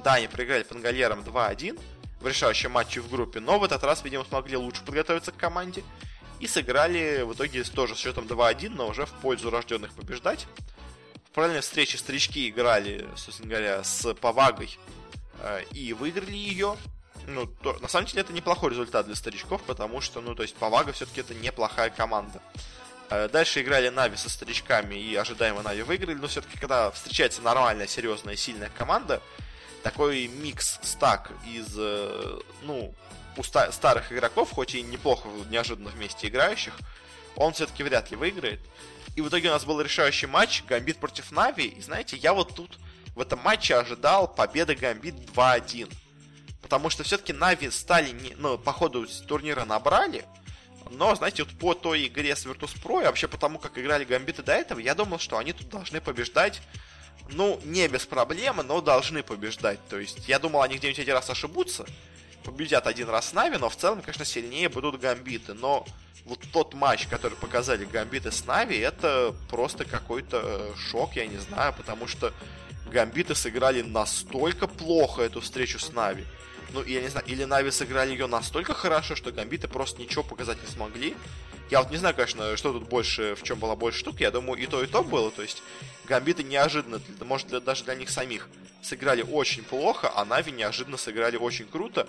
[0.02, 1.80] Да, они проиграли пангольерам 2-1
[2.20, 3.40] в решающем матче в группе.
[3.40, 5.82] Но в этот раз, видимо, смогли лучше подготовиться к команде.
[6.38, 10.46] И сыграли в итоге тоже с счетом 2-1, но уже в пользу рожденных побеждать.
[11.26, 14.78] В параллельной встрече старички играли, собственно говоря, с Повагой
[15.38, 16.76] э, и выиграли ее.
[17.26, 20.56] Ну, то, на самом деле это неплохой результат для старичков, потому что, ну, то есть
[20.56, 22.40] Pavaga все-таки это неплохая команда.
[23.10, 27.86] Э, дальше играли Нави со старичками и ожидаемо Нави выиграли, но все-таки когда встречается нормальная,
[27.86, 29.20] серьезная, сильная команда,
[29.82, 32.94] такой mix stack из, э, ну,
[33.36, 36.74] у ста- старых игроков, хоть и неплохо неожиданно вместе играющих,
[37.36, 38.60] он все-таки вряд ли выиграет.
[39.16, 41.66] И в итоге у нас был решающий матч Гамбит против Нави.
[41.66, 42.78] И знаете, я вот тут
[43.16, 45.92] в этом матче ожидал победы Гамбит 2-1.
[46.62, 50.24] Потому что все-таки Нави стали, не, ну, по ходу турнира набрали.
[50.90, 54.42] Но, знаете, вот по той игре с Virtus.pro, и вообще по тому, как играли Гамбиты
[54.42, 56.60] до этого, я думал, что они тут должны побеждать
[57.32, 59.78] ну, не без проблемы, но должны побеждать.
[59.88, 61.86] То есть, я думал, они где-нибудь один раз ошибутся,
[62.44, 65.54] победят один раз Нави, но в целом, конечно, сильнее будут Гамбиты.
[65.54, 65.86] Но
[66.24, 71.38] вот тот матч, который показали Гамбиты с Нави, это просто какой-то э, шок, я не
[71.38, 72.32] знаю, потому что
[72.90, 76.24] Гамбиты сыграли настолько плохо эту встречу с Нави.
[76.72, 80.62] Ну, я не знаю, или Нави сыграли ее настолько хорошо, что Гамбиты просто ничего показать
[80.62, 81.16] не смогли.
[81.70, 84.20] Я вот не знаю, конечно, что тут больше, в чем была больше штук.
[84.20, 85.30] Я думаю, и то, и то было.
[85.30, 85.62] То есть,
[86.06, 88.48] Гамбиты неожиданно, может, для, даже для них самих,
[88.82, 92.08] сыграли очень плохо, а Нави неожиданно сыграли очень круто.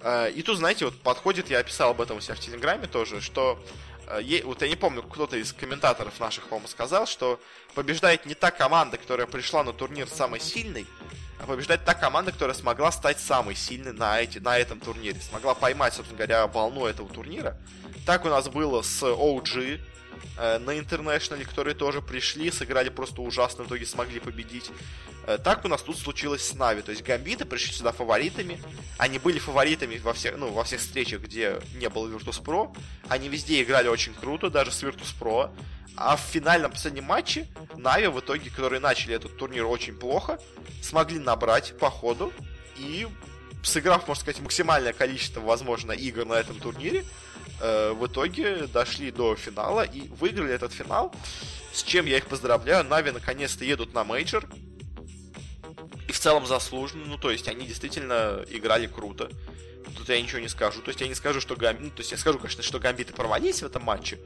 [0.00, 3.20] Э, и тут, знаете, вот подходит, я описал об этом у себя в Телеграме тоже,
[3.20, 3.58] что
[4.06, 7.40] э, вот я не помню, кто-то из комментаторов наших, по-моему, сказал, что
[7.74, 10.86] побеждает не та команда, которая пришла на турнир самой сильной,
[11.40, 15.20] а побеждает та команда, которая смогла стать самой сильной на, эти, на этом турнире.
[15.20, 17.56] Смогла поймать, собственно говоря, волну этого турнира.
[18.06, 19.80] Так у нас было с OG,
[20.36, 24.70] Э, на Интернешнале, которые тоже пришли, сыграли просто ужасно, в итоге смогли победить.
[25.26, 26.82] Э, так у нас тут случилось с Нави.
[26.82, 28.60] То есть Гамбиты пришли сюда фаворитами.
[28.98, 32.76] Они были фаворитами во всех, ну, во всех встречах, где не было Virtus.pro.
[33.08, 35.50] Они везде играли очень круто, даже с Virtus.pro.
[35.96, 40.38] А в финальном последнем матче Нави в итоге, которые начали этот турнир очень плохо,
[40.80, 42.32] смогли набрать по ходу
[42.76, 43.08] и
[43.64, 47.04] сыграв, можно сказать, максимальное количество, возможно, игр на этом турнире,
[47.60, 51.14] э, в итоге дошли до финала и выиграли этот финал,
[51.72, 52.84] с чем я их поздравляю.
[52.84, 54.44] Нави наконец-то едут на мейджор.
[56.08, 59.30] И в целом заслуженно, ну то есть они действительно играли круто.
[59.96, 60.80] Тут я ничего не скажу.
[60.80, 61.82] То есть я не скажу, что Гамбит...
[61.82, 64.18] Ну, то есть я скажу, конечно, что Гамбиты порвались в этом матче,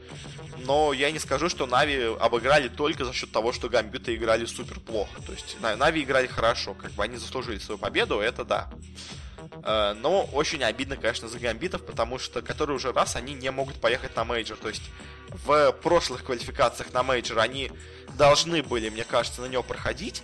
[0.65, 4.81] но я не скажу, что Нави обыграли только за счет того, что Гамбиты играли супер
[4.81, 5.23] плохо.
[5.23, 8.71] То есть Нави играли хорошо, как бы они заслужили свою победу, это да.
[9.65, 13.81] Э, но очень обидно, конечно, за гамбитов, потому что который уже раз они не могут
[13.81, 14.57] поехать на мейджор.
[14.57, 14.83] То есть
[15.29, 17.71] в прошлых квалификациях на мейджор они
[18.17, 20.23] должны были, мне кажется, на него проходить.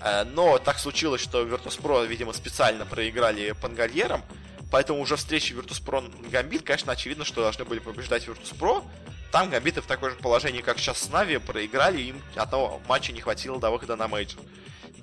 [0.00, 4.22] Э, но так случилось, что Virtus.pro, видимо, специально проиграли Пангольерам.
[4.70, 8.84] Поэтому уже встречи Virtus.pro Гамбит, конечно, очевидно, что должны были побеждать Virtus.pro.
[9.30, 13.20] Там Гамбиты в такое же положении, как сейчас с Нави, проиграли, им одного матча не
[13.20, 14.40] хватило до выхода на мейджор.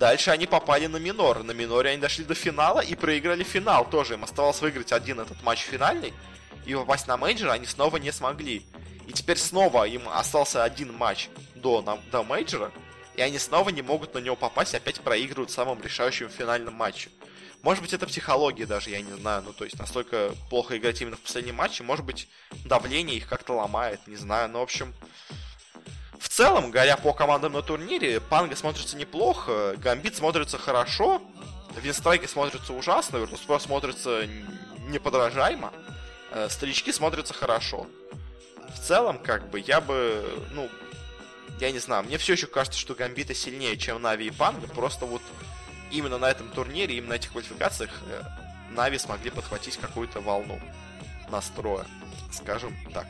[0.02, 1.44] Дальше они попали на минор.
[1.44, 4.16] На миноре они дошли до финала и проиграли финал тоже.
[4.16, 6.12] Им оставалось выиграть один этот матч финальный.
[6.66, 8.66] И попасть на мейджор они снова не смогли.
[9.08, 12.72] И теперь снова им остался один матч до, на, до мейджора.
[13.14, 17.12] И они снова не могут на него попасть, опять проигрывают в самом решающем финальном матче.
[17.62, 19.44] Может быть, это психология даже, я не знаю.
[19.44, 21.84] Ну, то есть, настолько плохо играть именно в последнем матче.
[21.84, 22.28] Может быть,
[22.66, 24.48] давление их как-то ломает, не знаю.
[24.48, 24.96] Но, ну, в общем,
[26.22, 31.20] в целом, говоря по командам на турнире, Панга смотрится неплохо, Гамбит смотрится хорошо.
[31.82, 34.28] Винстрайки смотрятся ужасно, Virtus.pro смотрится
[34.88, 35.74] неподражаемо,
[36.32, 37.88] э, старички смотрятся хорошо.
[38.76, 40.70] В целом, как бы, я бы, ну,
[41.60, 45.08] я не знаю, мне все еще кажется, что Гамбита сильнее, чем Нави и Панга, просто
[45.08, 45.24] вот
[45.90, 48.22] именно на этом турнире, именно на этих квалификациях э,
[48.70, 50.60] Нави смогли подхватить какую-то волну
[51.32, 51.88] настроя,
[52.32, 53.08] скажем так.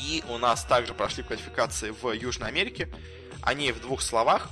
[0.00, 2.88] И у нас также прошли квалификации в Южной Америке.
[3.42, 4.50] Они в двух словах.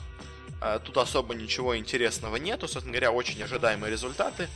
[0.61, 2.69] Э, тут особо ничего интересного нету.
[2.69, 4.49] Собственно говоря, очень ожидаемые результаты.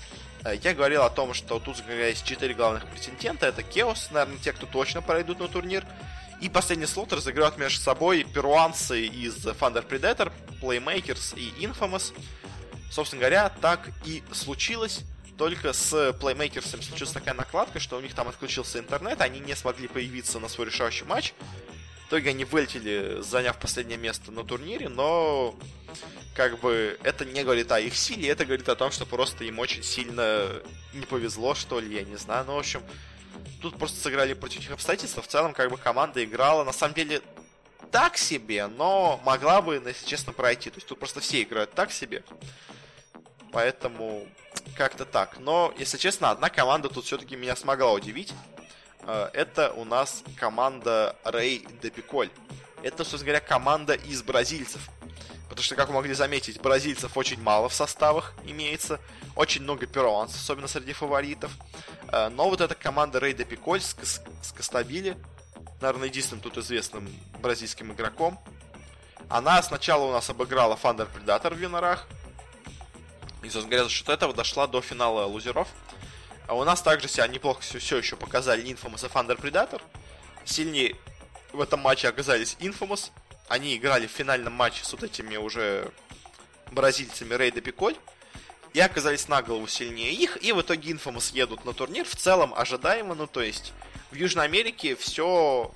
[0.45, 3.47] Э, я говорил о том, что тут, говоря, есть четыре главных претендента.
[3.47, 5.85] Это Кеос, наверное, те, кто точно пройдут на турнир.
[6.41, 12.13] И последний слот разыграют между собой перуанцы из Thunder Predator, Playmakers и Infamous.
[12.91, 15.03] Собственно говоря, так и случилось.
[15.39, 19.89] Только с Playmakers случилась такая накладка, что у них там отключился интернет, они не смогли
[19.89, 21.33] появиться на свой решающий матч.
[22.05, 25.55] В итоге они вылетели, заняв последнее место на турнире, но
[26.35, 29.59] как бы это не говорит о их силе, это говорит о том, что просто им
[29.59, 30.47] очень сильно
[30.93, 32.45] не повезло, что ли, я не знаю.
[32.47, 32.83] Ну, в общем,
[33.63, 35.23] тут просто сыграли против этих обстоятельств.
[35.23, 37.23] В целом, как бы команда играла, на самом деле,
[37.91, 40.71] так себе, но могла бы, если честно, пройти.
[40.71, 42.23] То есть тут просто все играют так себе.
[43.53, 44.27] Поэтому
[44.77, 45.39] как-то так.
[45.39, 48.33] Но, если честно, одна команда тут все-таки меня смогла удивить.
[49.03, 52.31] Э, это у нас команда Рей де Пиколь.
[52.83, 54.89] Это, собственно говоря, команда из бразильцев.
[55.49, 59.01] Потому что, как вы могли заметить, бразильцев очень мало в составах имеется.
[59.37, 61.53] Очень много перуанцев, особенно среди фаворитов.
[62.09, 65.17] Э, но вот эта команда Рей Пиколь с, с, с Кастабили,
[65.81, 67.09] наверное, единственным тут известным
[67.41, 68.39] бразильским игроком.
[69.29, 72.07] Она сначала у нас обыграла Thunder Predator в Винорах.
[73.43, 75.69] И, собственно говоря, за счет этого дошла до финала лузеров.
[76.47, 79.81] А у нас также себя неплохо все, все еще показали Infamous и Thunder Predator.
[80.45, 80.97] Сильнее
[81.53, 83.11] в этом матче оказались Infamous.
[83.49, 85.91] Они играли в финальном матче с вот этими уже
[86.71, 87.97] бразильцами Рейда Пиколь.
[88.75, 90.43] И оказались на голову сильнее их.
[90.43, 92.07] И в итоге Infamous едут на турнир.
[92.07, 93.15] В целом ожидаемо.
[93.15, 93.73] Ну, то есть
[94.11, 95.73] в Южной Америке все...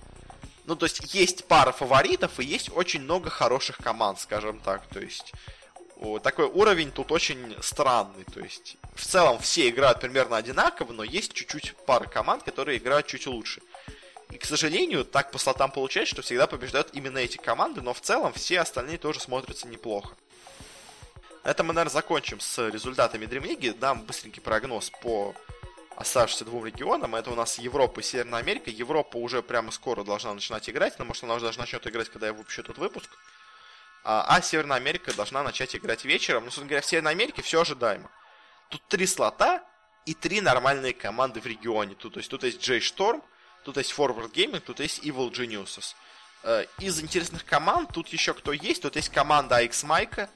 [0.65, 4.87] Ну, то есть есть пара фаворитов и есть очень много хороших команд, скажем так.
[4.89, 5.33] То есть
[6.23, 8.25] такой уровень тут очень странный.
[8.25, 13.07] То есть, в целом все играют примерно одинаково, но есть чуть-чуть пара команд, которые играют
[13.07, 13.63] чуть лучше.
[14.31, 18.01] И, к сожалению, так по слотам получается, что всегда побеждают именно эти команды, но в
[18.01, 20.15] целом все остальные тоже смотрятся неплохо.
[21.45, 23.79] На этом мы, наверное, закончим с результатами League.
[23.79, 25.33] Дам быстренький прогноз по
[25.95, 27.15] оставшимся двум регионам.
[27.15, 28.69] Это у нас Европа и Северная Америка.
[28.69, 32.27] Европа уже прямо скоро должна начинать играть, но может она уже даже начнет играть, когда
[32.27, 33.09] я выпущу этот выпуск.
[34.09, 36.45] А, а Северная Америка должна начать играть вечером.
[36.45, 38.09] Ну, собственно говоря, в Северной Америке все ожидаемо.
[38.69, 39.65] Тут три слота
[40.05, 41.97] и три нормальные команды в регионе.
[41.97, 43.21] Тут, то есть тут есть J Storm,
[43.65, 45.97] тут есть Forward Gaming, тут есть Evil Geniuses.
[46.45, 48.83] Э, из интересных команд тут еще кто есть.
[48.83, 50.31] Тут есть команда AX Майка,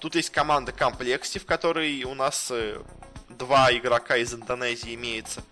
[0.00, 2.82] тут есть команда Complexi, в которой у нас э,
[3.28, 5.42] два игрока из Индонезии имеется.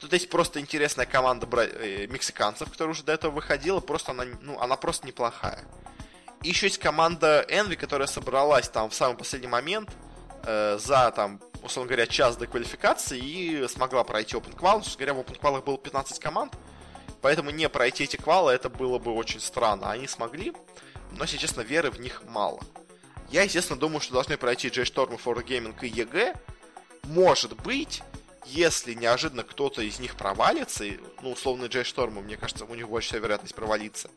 [0.00, 1.62] Тут есть просто интересная команда бра...
[1.62, 3.78] э, мексиканцев, которая уже до этого выходила.
[3.78, 5.64] Просто она, ну, она просто неплохая.
[6.44, 9.88] И еще есть команда Envy, которая собралась там в самый последний момент
[10.42, 14.82] э, за, там, условно говоря, час до квалификации и смогла пройти Open Qual.
[14.82, 16.52] Собственно говоря, в Open Qual было 15 команд,
[17.22, 19.90] поэтому не пройти эти квалы это было бы очень странно.
[19.90, 20.52] Они смогли,
[21.12, 22.60] но, если честно, веры в них мало.
[23.30, 26.36] Я, естественно, думаю, что должны пройти J-Storm, For Gaming и EG.
[27.04, 28.02] Может быть,
[28.44, 30.84] если неожиданно кто-то из них провалится,
[31.22, 34.10] ну, условно, J-Storm, мне кажется, у них больше вероятность провалиться,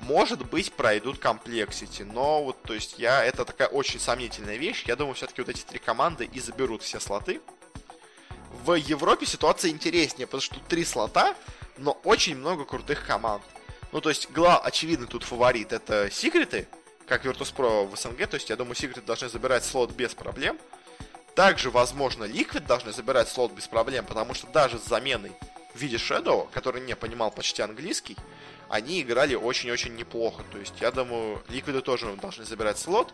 [0.00, 4.84] может быть, пройдут комплексити, но вот, то есть, я, это такая очень сомнительная вещь.
[4.86, 7.40] Я думаю, все-таки вот эти три команды и заберут все слоты.
[8.64, 11.34] В Европе ситуация интереснее, потому что три слота,
[11.78, 13.42] но очень много крутых команд.
[13.92, 16.68] Ну, то есть, гла, очевидно, тут фаворит это Секреты,
[17.06, 20.58] как Virtus.pro в СНГ, то есть, я думаю, Секреты должны забирать слот без проблем.
[21.34, 25.32] Также, возможно, Liquid должны забирать слот без проблем, потому что даже с заменой
[25.74, 28.16] в виде Shadow, который не понимал почти английский,
[28.70, 30.44] они играли очень-очень неплохо.
[30.52, 33.12] То есть, я думаю, Ликвиды тоже должны забирать слот.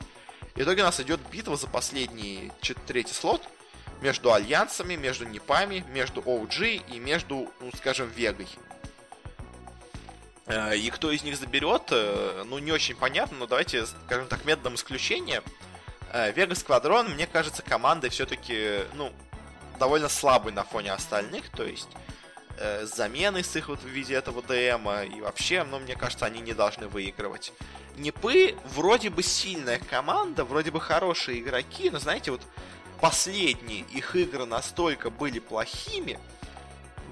[0.55, 2.53] В итоге у нас идет битва за последний
[2.87, 3.43] третий слот
[4.03, 8.49] между альянсами, между Непами, между OG и между, ну, скажем, Вегой.
[10.47, 14.45] Э, и кто из них заберет, э, ну, не очень понятно, но давайте, скажем так,
[14.45, 15.43] методом исключения.
[16.13, 19.11] Э, Вега Сквадрон, мне кажется, командой все-таки, ну,
[19.79, 21.89] довольно слабой на фоне остальных, то есть
[22.59, 26.41] э, замены с их вот в виде этого ДМа, и вообще, ну, мне кажется, они
[26.41, 27.53] не должны выигрывать.
[27.97, 32.43] Непы вроде бы сильная команда, вроде бы хорошие игроки, но, знаете, вот
[33.01, 36.19] последние их игры настолько были плохими,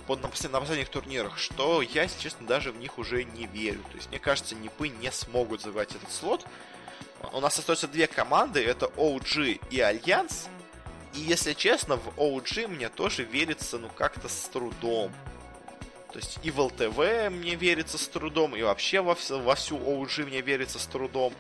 [0.09, 3.80] на, на последних турнирах, что я, честно, даже в них уже не верю.
[3.90, 6.45] То есть, мне кажется, Непы не смогут завоевать этот слот.
[7.32, 10.49] у нас остается две команды, это OG и Альянс.
[11.14, 15.12] И если честно, в OG мне тоже верится, ну, как-то с трудом.
[16.15, 20.27] То есть и в ЛТВ мне верится с трудом, и вообще во, во всю OG
[20.27, 21.35] мне верится с трудом.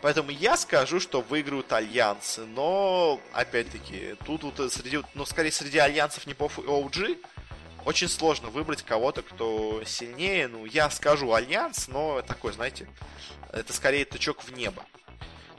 [0.00, 2.46] Поэтому я скажу, что выиграют альянсы.
[2.46, 7.22] Но, опять-таки, тут вот среди, ну, скорее среди альянсов не по OG
[7.84, 10.48] очень сложно выбрать кого-то, кто сильнее.
[10.48, 12.88] Ну, я скажу альянс, но такой, знаете,
[13.52, 14.86] это скорее тычок в небо.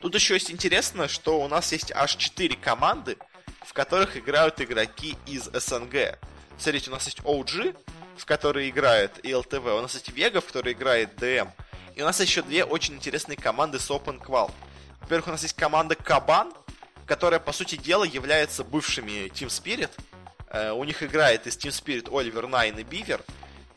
[0.01, 3.15] Тут еще есть интересно, что у нас есть аж 4 команды,
[3.61, 6.17] в которых играют игроки из СНГ.
[6.57, 7.77] Смотрите, у нас есть OG,
[8.19, 11.49] в которой играет iLTW, у нас есть Вега, в которой играет DM,
[11.95, 14.51] и у нас еще две очень интересные команды с Open Qual.
[15.01, 16.53] Во-первых, у нас есть команда Кабан,
[17.05, 19.89] которая, по сути дела, является бывшими Team Spirit.
[20.49, 23.21] Э, у них играет из Team Spirit OverNine и Biver.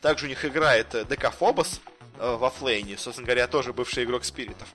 [0.01, 1.81] Также у них играет э, Декафобос
[2.19, 4.67] э, в оффлейне, собственно говоря, тоже бывший игрок Спиритов.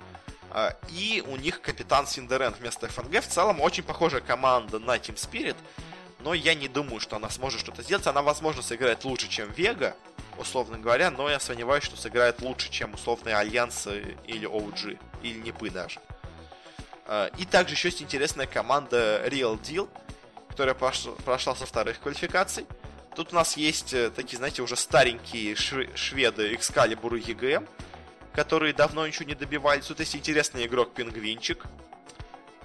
[0.91, 3.23] И у них капитан Синдерен вместо ФНГ.
[3.23, 5.57] В целом, очень похожая команда на Team Spirit
[6.21, 8.07] но я не думаю, что она сможет что-то сделать.
[8.07, 9.97] Она, возможно, сыграет лучше, чем Вега,
[10.37, 15.71] условно говоря, но я сомневаюсь, что сыграет лучше, чем условные Альянсы или OG, или Непы
[15.71, 16.01] даже.
[17.07, 19.89] А, и также еще есть интересная команда Real Deal,
[20.49, 22.67] которая прошла со вторых квалификаций.
[23.15, 27.69] Тут у нас есть э, такие, знаете, уже старенькие шведы Excalibur и EGM,
[28.33, 29.87] которые давно ничего не добивались.
[29.87, 31.65] Тут есть интересный игрок Пингвинчик,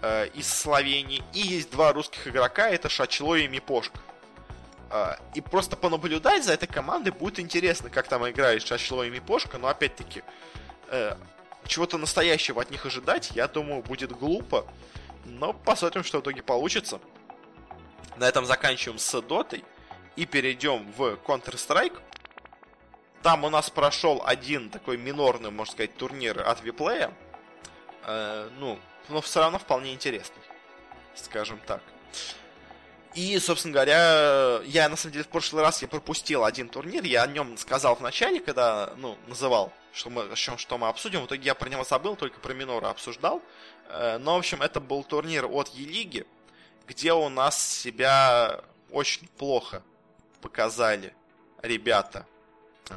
[0.03, 1.23] э, из Словении.
[1.33, 3.99] И есть два русских игрока, это Шачло и Мипошка.
[4.91, 9.57] Э, и просто понаблюдать за этой командой будет интересно, как там играет Шачло и Мипошка,
[9.57, 10.23] но опять-таки
[10.89, 11.15] э,
[11.65, 14.67] чего-то настоящего от них ожидать, я думаю, будет глупо.
[15.25, 16.99] Но посмотрим, что в итоге получится.
[18.17, 19.63] На этом заканчиваем с Дотой
[20.17, 21.97] и перейдем в Counter-Strike.
[23.21, 27.13] Там у нас прошел один такой минорный, можно сказать, турнир от Виплея.
[28.05, 28.77] Э, ну,
[29.09, 30.41] но все равно вполне интересный,
[31.15, 31.81] скажем так.
[33.15, 37.23] И, собственно говоря, я на самом деле в прошлый раз я пропустил один турнир, я
[37.23, 41.27] о нем сказал в начале, когда, ну, называл, что мы, что, что мы обсудим, в
[41.27, 43.43] итоге я про него забыл, только про Минора обсуждал.
[43.89, 46.25] Э, но, в общем, это был турнир от Елиги,
[46.87, 49.83] где у нас себя очень плохо
[50.41, 51.13] показали
[51.61, 52.25] ребята,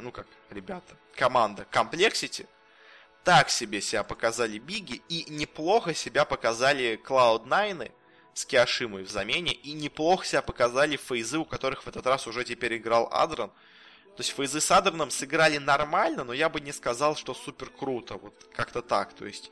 [0.00, 2.46] ну как ребята, команда Complexity,
[3.26, 7.90] так себе себя показали Биги, и неплохо себя показали Cloud9
[8.34, 12.44] с Киашимой в замене, и неплохо себя показали фейзы, у которых в этот раз уже
[12.44, 13.50] теперь играл Адрон.
[14.16, 18.14] То есть фейзы с Адроном сыграли нормально, но я бы не сказал, что супер круто,
[18.14, 19.12] вот как-то так.
[19.12, 19.50] То есть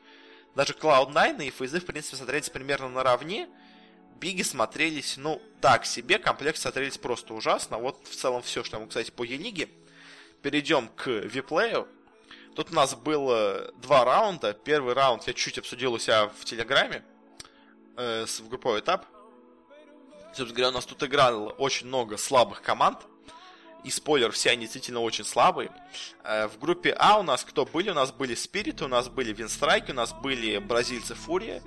[0.55, 3.49] даже Cloud9 и фейзы, в принципе, смотрелись примерно наравне.
[4.21, 7.79] Биги смотрелись, ну, так себе, комплект смотрелись просто ужасно.
[7.79, 9.69] Вот в целом все, что я могу сказать по Е-лиге.
[10.43, 11.89] Перейдем к виплею.
[12.55, 14.53] Тут у нас было два раунда.
[14.53, 17.05] Первый раунд я чуть обсудил у себя в Телеграме
[17.97, 19.07] э, в групповой этап.
[20.29, 22.99] Собственно говоря, у нас тут играло очень много слабых команд.
[23.83, 25.71] И спойлер, все они действительно очень слабые.
[26.23, 27.91] Э, в группе А у нас кто были?
[27.91, 31.61] У нас были Спириты, у нас были Винстрайки, у нас были бразильцы Фурия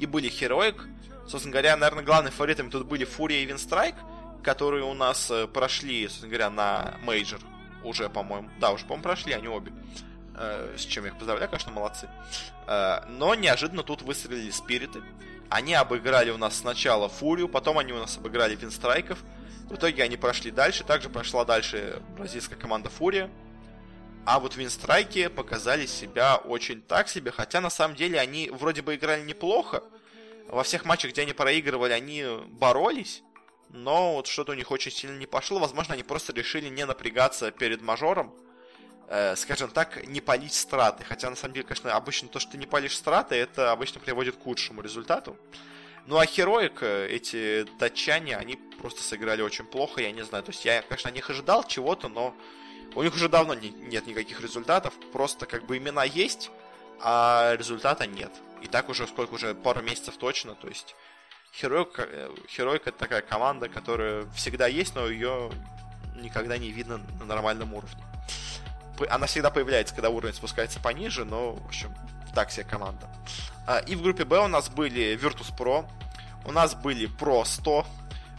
[0.00, 0.88] и были Хероик.
[1.28, 3.94] Собственно говоря, наверное, главными фаворитами тут были Фурия и Винстрайк,
[4.42, 7.40] которые у нас э, прошли, собственно говоря, на мейджор
[7.84, 8.50] уже, по-моему.
[8.58, 9.72] Да, уже, по-моему, прошли они обе.
[9.72, 12.08] Э, с чем я их поздравляю, конечно, молодцы.
[12.66, 15.02] Э, но неожиданно тут выстрелили спириты.
[15.50, 19.18] Они обыграли у нас сначала Фурию, потом они у нас обыграли Винстрайков.
[19.68, 20.84] В итоге они прошли дальше.
[20.84, 23.30] Также прошла дальше бразильская команда Фурия.
[24.24, 28.94] А вот Винстрайки показали себя очень так себе, хотя на самом деле они вроде бы
[28.94, 29.82] играли неплохо.
[30.48, 33.22] Во всех матчах, где они проигрывали, они боролись.
[33.68, 35.58] Но вот что-то у них очень сильно не пошло.
[35.58, 38.34] Возможно, они просто решили не напрягаться перед мажором
[39.12, 41.04] э, скажем так, не палить страты.
[41.04, 44.36] Хотя, на самом деле, конечно, обычно то, что ты не палишь страты, это обычно приводит
[44.36, 45.36] к худшему результату.
[46.06, 50.42] Ну а Хероик, эти датчане, они просто сыграли очень плохо, я не знаю.
[50.42, 52.34] То есть я, конечно, от них ожидал чего-то, но
[52.94, 54.94] у них уже давно не, нет никаких результатов.
[55.12, 56.50] Просто как бы имена есть,
[56.98, 58.32] а результата нет.
[58.62, 60.54] И так уже сколько уже пару месяцев точно.
[60.54, 60.96] То есть
[61.52, 62.08] Хероик,
[62.48, 65.52] Хероик это такая команда, которая всегда есть, но ее
[66.16, 68.02] никогда не видно на нормальном уровне
[69.08, 71.94] она всегда появляется, когда уровень спускается пониже, но, в общем,
[72.34, 73.08] так себе команда.
[73.66, 75.88] А, и в группе Б у нас были Virtus Pro,
[76.44, 77.86] у нас были Pro 100,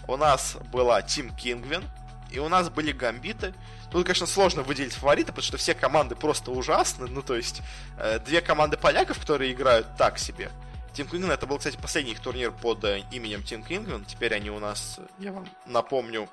[0.08, 1.84] у нас была Team Kingwin,
[2.32, 3.54] и у нас были гамбиты.
[3.92, 7.08] Тут, конечно, сложно выделить фаворита, потому что все команды просто ужасны.
[7.08, 7.62] Ну, то есть,
[7.98, 10.50] э, две команды поляков, которые играют так себе.
[10.94, 14.04] Team Kingwin, это был, кстати, последний их турнир под э, именем Team Kingwin.
[14.06, 16.28] Теперь они у нас, я вам напомню,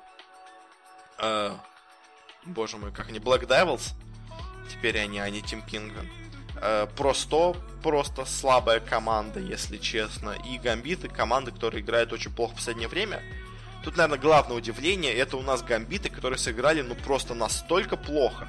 [1.19, 1.55] э,
[2.45, 3.93] боже мой, как они, Black Devils.
[4.71, 6.09] Теперь они, не Тим Кингвин.
[6.55, 10.35] Э, просто, просто слабая команда, если честно.
[10.49, 13.21] И Гамбиты команды, которые играют очень плохо в последнее время.
[13.83, 18.47] Тут, наверное, главное удивление, это у нас Гамбиты, которые сыграли, ну, просто настолько плохо.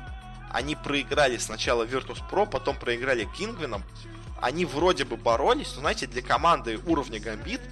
[0.51, 3.83] Они проиграли сначала Virtus.pro, потом проиграли Кингвинам.
[4.41, 7.63] Они вроде бы боролись, но, знаете, для команды уровня Гамбит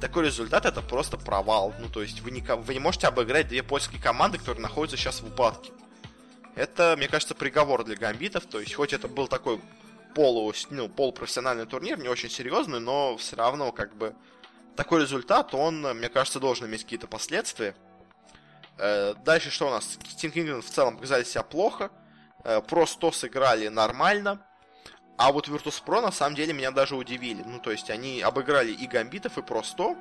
[0.00, 1.72] такой результат это просто провал.
[1.78, 5.20] Ну, то есть вы не, вы не можете обыграть две польские команды, которые находятся сейчас
[5.20, 5.70] в упадке.
[6.54, 8.46] Это, мне кажется, приговор для гамбитов.
[8.46, 9.60] То есть, хоть это был такой
[10.14, 14.14] полу, ну, полупрофессиональный турнир, не очень серьезный, но все равно, как бы,
[14.76, 17.74] такой результат, он, мне кажется, должен иметь какие-то последствия.
[18.78, 19.98] Э, дальше что у нас?
[20.16, 21.90] Team England в целом показали себя плохо.
[22.44, 24.44] Э, Pro 100 сыграли нормально.
[25.18, 27.42] А вот Virtus.pro на самом деле меня даже удивили.
[27.42, 29.96] Ну, то есть они обыграли и Гамбитов, и Pro 100.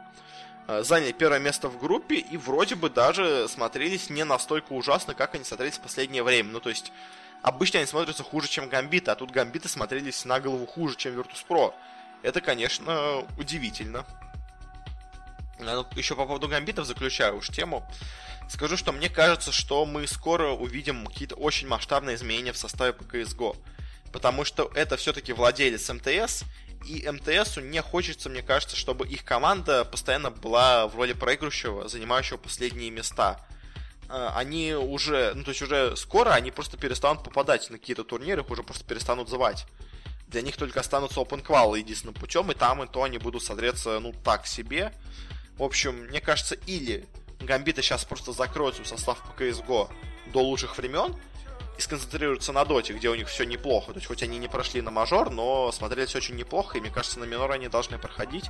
[0.68, 5.36] Э, заняли первое место в группе и вроде бы даже смотрелись не настолько ужасно, как
[5.36, 6.52] они смотрелись в последнее время.
[6.52, 6.92] Ну, то есть
[7.42, 11.74] обычно они смотрятся хуже, чем Гамбиты, а тут Гамбиты смотрелись на голову хуже, чем Virtus.pro.
[12.24, 14.06] Это, конечно, удивительно.
[15.60, 17.88] Ну, еще по поводу гамбитов заключаю уж тему.
[18.50, 23.04] Скажу, что мне кажется, что мы скоро увидим какие-то очень масштабные изменения в составе по
[23.04, 23.56] CSGO.
[24.12, 26.44] Потому что это все-таки владелец МТС,
[26.86, 32.38] и МТСу не хочется, мне кажется, чтобы их команда постоянно была в роли проигрывающего, занимающего
[32.38, 33.40] последние места.
[34.10, 38.42] А, они уже, ну то есть уже скоро они просто перестанут попадать на какие-то турниры,
[38.42, 39.66] их уже просто перестанут звать.
[40.28, 44.00] Для них только останутся open qual единственным путем, и там и то они будут смотреться,
[44.00, 44.94] ну, так себе.
[45.58, 47.06] В общем, мне кажется, или
[47.42, 49.90] Гамбиты сейчас просто закроют свой состав по CSGO
[50.28, 51.16] до лучших времен
[51.82, 53.92] и сконцентрируются на доте, где у них все неплохо.
[53.92, 57.20] То есть, хоть они не прошли на мажор, но смотрелись очень неплохо, и мне кажется,
[57.20, 58.46] на минор они должны проходить.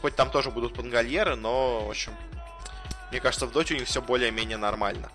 [0.00, 2.14] Хоть там тоже будут пангольеры, но, в общем,
[3.10, 5.10] мне кажется, в доте у них все более-менее нормально.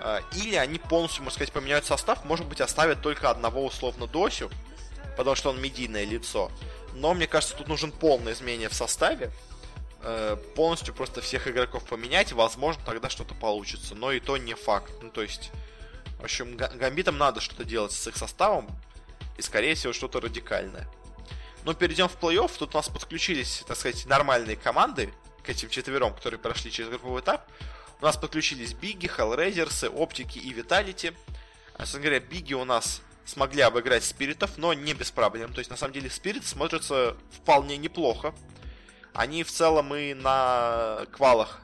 [0.00, 4.50] А, или они полностью, можно сказать, поменяют состав, может быть, оставят только одного условно Досю,
[5.16, 6.50] потому что он медийное лицо.
[6.94, 9.30] Но мне кажется, тут нужен полное изменение в составе.
[10.00, 13.94] Э, полностью просто всех игроков поменять, возможно, тогда что-то получится.
[13.94, 14.92] Но и то не факт.
[15.02, 15.50] Ну, то есть,
[16.18, 18.68] в общем, гамбитам надо что-то делать с их составом.
[19.36, 20.88] И, скорее всего, что-то радикальное.
[21.64, 22.50] Но перейдем в плей-офф.
[22.58, 25.12] Тут у нас подключились, так сказать, нормальные команды
[25.44, 27.48] к этим четвером, которые прошли через групповой этап.
[28.00, 31.12] У нас подключились Биги, Hellraisers, Оптики и Виталити.
[31.76, 35.52] Собственно говоря, Биги у нас смогли обыграть Спиритов, но не без проблем.
[35.52, 38.34] То есть, на самом деле, Спирит смотрится вполне неплохо.
[39.12, 41.60] Они в целом и на квалах,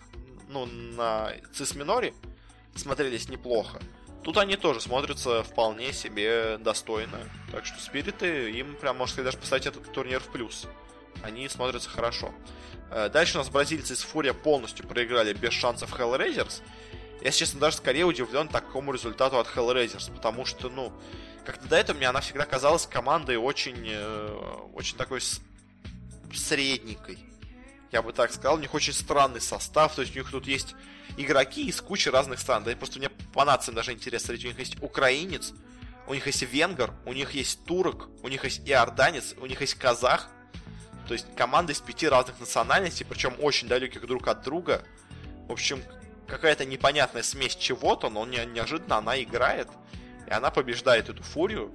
[0.48, 2.14] ну, на цис миноре
[2.76, 3.80] смотрелись неплохо.
[4.24, 7.18] Тут они тоже смотрятся вполне себе достойно.
[7.52, 10.66] Так что спириты, им прям, можно сказать, даже поставить этот турнир в плюс.
[11.22, 12.34] Они смотрятся хорошо.
[12.90, 16.62] Э, дальше у нас бразильцы из Фурия полностью проиграли без шансов Hellraisers.
[17.20, 20.90] Я, честно, даже скорее удивлен такому результату от Hellraisers, потому что, ну,
[21.44, 24.28] как-то до этого мне она всегда казалась командой очень, э,
[24.72, 25.20] очень такой
[26.32, 27.18] средненькой.
[27.94, 30.74] Я бы так сказал, у них очень странный состав, то есть у них тут есть
[31.16, 32.64] игроки из кучи разных стран.
[32.64, 34.46] Да просто мне по нациям даже интересно смотреть.
[34.46, 35.52] У них есть украинец,
[36.08, 39.76] у них есть венгер, у них есть турок, у них есть иорданец, у них есть
[39.76, 40.26] казах.
[41.06, 44.82] То есть команда из пяти разных национальностей, причем очень далеких друг от друга.
[45.46, 45.80] В общем,
[46.26, 49.68] какая-то непонятная смесь чего-то, но не, неожиданно она играет.
[50.26, 51.72] И она побеждает эту фурию.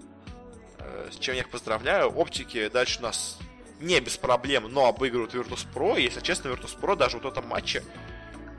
[0.80, 2.10] Э, с чем я их поздравляю.
[2.10, 3.38] Оптики дальше у нас
[3.80, 6.00] не без проблем, но обыгрывают Virtus.pro.
[6.00, 7.84] И, если честно, Virtus.pro даже вот в этом матче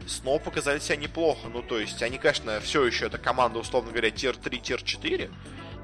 [0.06, 1.48] снова показали себя неплохо.
[1.48, 5.30] Ну, то есть, они, конечно, все еще это команда, условно говоря, tier-3, tier-4.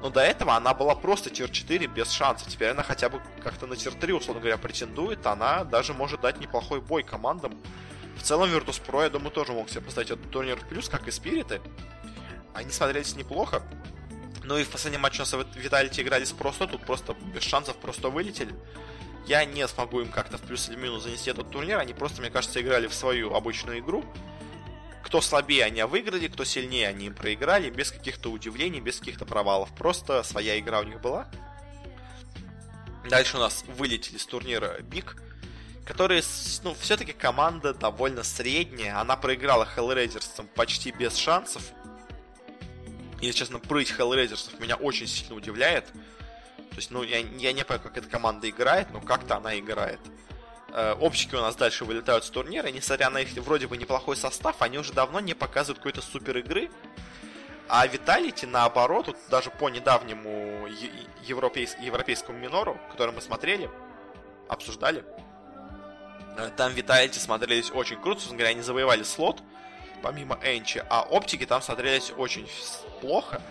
[0.01, 2.47] Но до этого она была просто tier-4 без шансов.
[2.47, 5.25] Теперь она хотя бы как-то на tier-3, условно говоря, претендует.
[5.25, 7.59] Она даже может дать неплохой бой командам.
[8.17, 11.61] В целом, Virtus.pro, я думаю, тоже мог себе поставить этот турнир плюс, как и Спириты.
[12.53, 13.61] Они смотрелись неплохо.
[14.43, 18.09] Ну и в последнем матче у нас Виталити играли просто, тут просто без шансов просто
[18.09, 18.55] вылетели
[19.27, 21.77] я не смогу им как-то в плюс или минус занести этот турнир.
[21.79, 24.03] Они просто, мне кажется, играли в свою обычную игру.
[25.03, 29.73] Кто слабее, они выиграли, кто сильнее, они им проиграли, без каких-то удивлений, без каких-то провалов.
[29.75, 31.27] Просто своя игра у них была.
[33.09, 35.15] Дальше у нас вылетели с турнира Биг,
[35.85, 36.23] которые,
[36.63, 38.99] ну, все-таки команда довольно средняя.
[38.99, 41.63] Она проиграла Hellraisers почти без шансов.
[43.21, 45.85] Если честно, прыть Hellraisers меня очень сильно удивляет.
[46.77, 49.99] То есть, ну, я, я не понимаю, как эта команда играет, но как-то она играет.
[50.69, 54.15] Э, общики у нас дальше вылетают с турнира, и несмотря на их вроде бы неплохой
[54.15, 56.69] состав, они уже давно не показывают какой-то супер игры.
[57.67, 60.67] А Виталити, наоборот, вот даже по недавнему
[61.23, 61.75] европейс...
[61.79, 63.71] европейскому минору, который мы смотрели,
[64.47, 65.03] обсуждали,
[66.37, 69.41] э, там Виталити смотрелись очень круто, собственно говоря, они завоевали слот,
[70.03, 72.47] помимо Энчи, а оптики там смотрелись очень
[73.01, 73.41] плохо.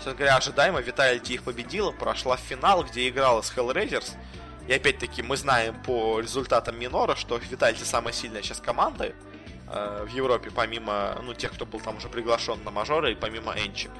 [0.00, 4.12] Собственно говоря, ожидаемо Виталити их победила, прошла в финал, где играла с Hellraisers.
[4.66, 9.12] И опять-таки мы знаем по результатам Минора, что Виталити самая сильная сейчас команда
[9.68, 13.52] э, в Европе, помимо ну, тех, кто был там уже приглашен на мажоры, и помимо
[13.52, 13.90] Энчи.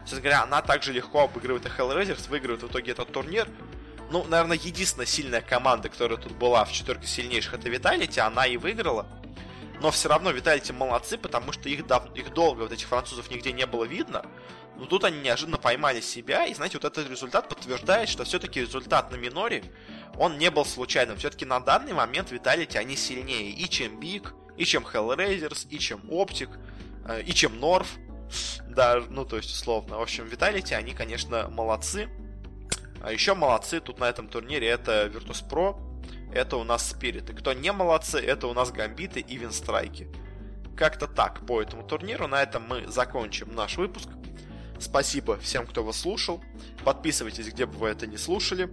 [0.00, 3.46] Собственно говоря, она также легко обыгрывает и Hellraisers, выигрывает в итоге этот турнир.
[4.10, 8.56] Ну, наверное, единственная сильная команда, которая тут была в четверке сильнейших, это Виталити, она и
[8.56, 9.06] выиграла.
[9.80, 12.12] Но все равно Виталити молодцы, потому что их, дав...
[12.16, 14.24] их долго, вот этих французов нигде не было видно.
[14.76, 19.10] Но тут они неожиданно поймали себя, и, знаете, вот этот результат подтверждает, что все-таки результат
[19.12, 19.64] на миноре,
[20.18, 21.16] он не был случайным.
[21.16, 26.00] Все-таки на данный момент Виталити, они сильнее и чем Биг, и чем Hellraisers, и чем
[26.10, 26.50] Оптик,
[27.06, 27.96] э, и чем Норф.
[28.68, 29.98] Да, ну, то есть, условно.
[29.98, 32.08] В общем, Виталити, они, конечно, молодцы.
[33.00, 35.76] А еще молодцы тут на этом турнире это Virtus.pro,
[36.32, 37.30] это у нас Спирит.
[37.30, 40.08] И кто не молодцы, это у нас Гамбиты и Винстрайки.
[40.76, 42.26] Как-то так по этому турниру.
[42.26, 44.08] На этом мы закончим наш выпуск.
[44.78, 46.42] Спасибо всем, кто вас слушал.
[46.84, 48.70] Подписывайтесь, где бы вы это не слушали.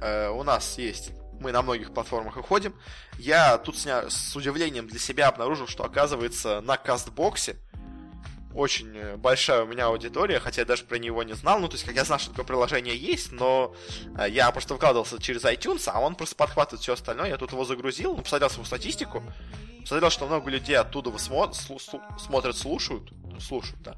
[0.00, 2.74] Э, у нас есть мы на многих платформах выходим.
[3.18, 4.08] Я тут сня...
[4.08, 7.56] с удивлением для себя обнаружил, что оказывается на кастбоксе
[8.54, 11.58] очень э, большая у меня аудитория, хотя я даже про него не знал.
[11.58, 13.74] Ну, то есть, как я знал, что такое приложение есть, но
[14.18, 17.28] э, я просто вкладывался через iTunes, а он просто подхватывает все остальное.
[17.28, 19.22] Я тут его загрузил, ну, посмотрел свою статистику,
[19.80, 21.52] посмотрел, что много людей оттуда смо-
[22.18, 23.10] смотрят, слушают,
[23.40, 23.96] слушают, да.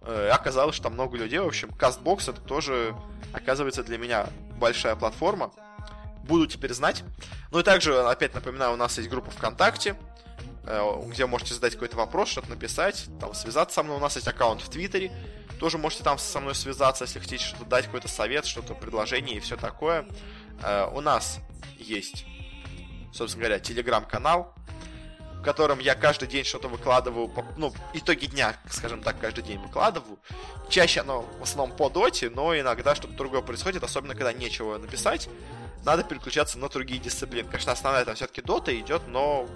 [0.00, 1.38] Э, оказалось, что там много людей.
[1.38, 2.94] В общем, CastBox это тоже,
[3.32, 4.26] оказывается, для меня
[4.58, 5.52] большая платформа.
[6.24, 7.02] Буду теперь знать.
[7.50, 9.96] Ну и также, опять напоминаю, у нас есть группа ВКонтакте,
[10.64, 13.96] Э, где можете задать какой-то вопрос, что-то написать, там, связаться со мной.
[13.96, 15.10] У нас есть аккаунт в Твиттере,
[15.58, 19.40] тоже можете там со мной связаться, если хотите что-то дать, какой-то совет, что-то, предложение и
[19.40, 20.06] все такое.
[20.62, 21.40] Э, у нас
[21.78, 22.26] есть,
[23.12, 24.54] собственно говоря, телеграм-канал,
[25.42, 30.20] в котором я каждый день что-то выкладываю, ну, итоги дня, скажем так, каждый день выкладываю.
[30.68, 35.28] Чаще оно в основном по доте, но иногда что-то другое происходит, особенно когда нечего написать.
[35.84, 37.48] Надо переключаться на другие дисциплины.
[37.48, 39.48] Конечно, основная там все-таки дота идет, но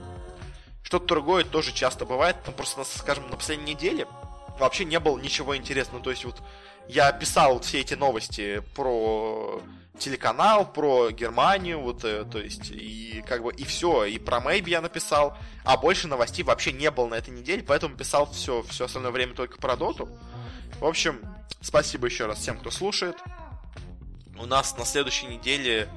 [0.83, 2.35] что-то другое тоже часто бывает.
[2.45, 4.09] Там просто, скажем, на последней неделе
[4.59, 6.03] вообще не было ничего интересного.
[6.03, 6.43] То есть вот
[6.89, 9.63] я писал все эти новости про
[9.99, 14.71] телеканал, про Германию, вот, э, то есть, и как бы, и все, и про Мэйби
[14.71, 18.85] я написал, а больше новостей вообще не было на этой неделе, поэтому писал все, все
[18.87, 20.09] остальное время только про Доту.
[20.81, 21.21] В общем,
[21.61, 23.17] спасибо еще раз всем, кто слушает.
[24.39, 25.89] У нас на следующей неделе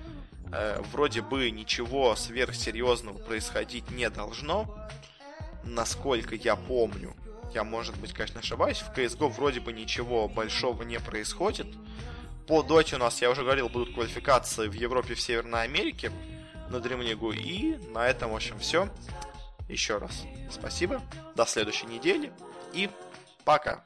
[0.52, 4.88] э, вроде бы ничего сверхсерьезного происходить не должно.
[5.64, 7.14] Насколько я помню,
[7.54, 11.68] я, может быть, конечно, ошибаюсь, в CSGO вроде бы ничего большого не происходит.
[12.50, 16.12] По доте у нас, я уже говорил, будут квалификации в Европе и в Северной Америке
[16.72, 17.36] на Dream.
[17.36, 18.90] И на этом, в общем, все.
[19.68, 21.00] Еще раз спасибо.
[21.36, 22.32] До следующей недели.
[22.74, 22.90] И
[23.46, 23.86] пока.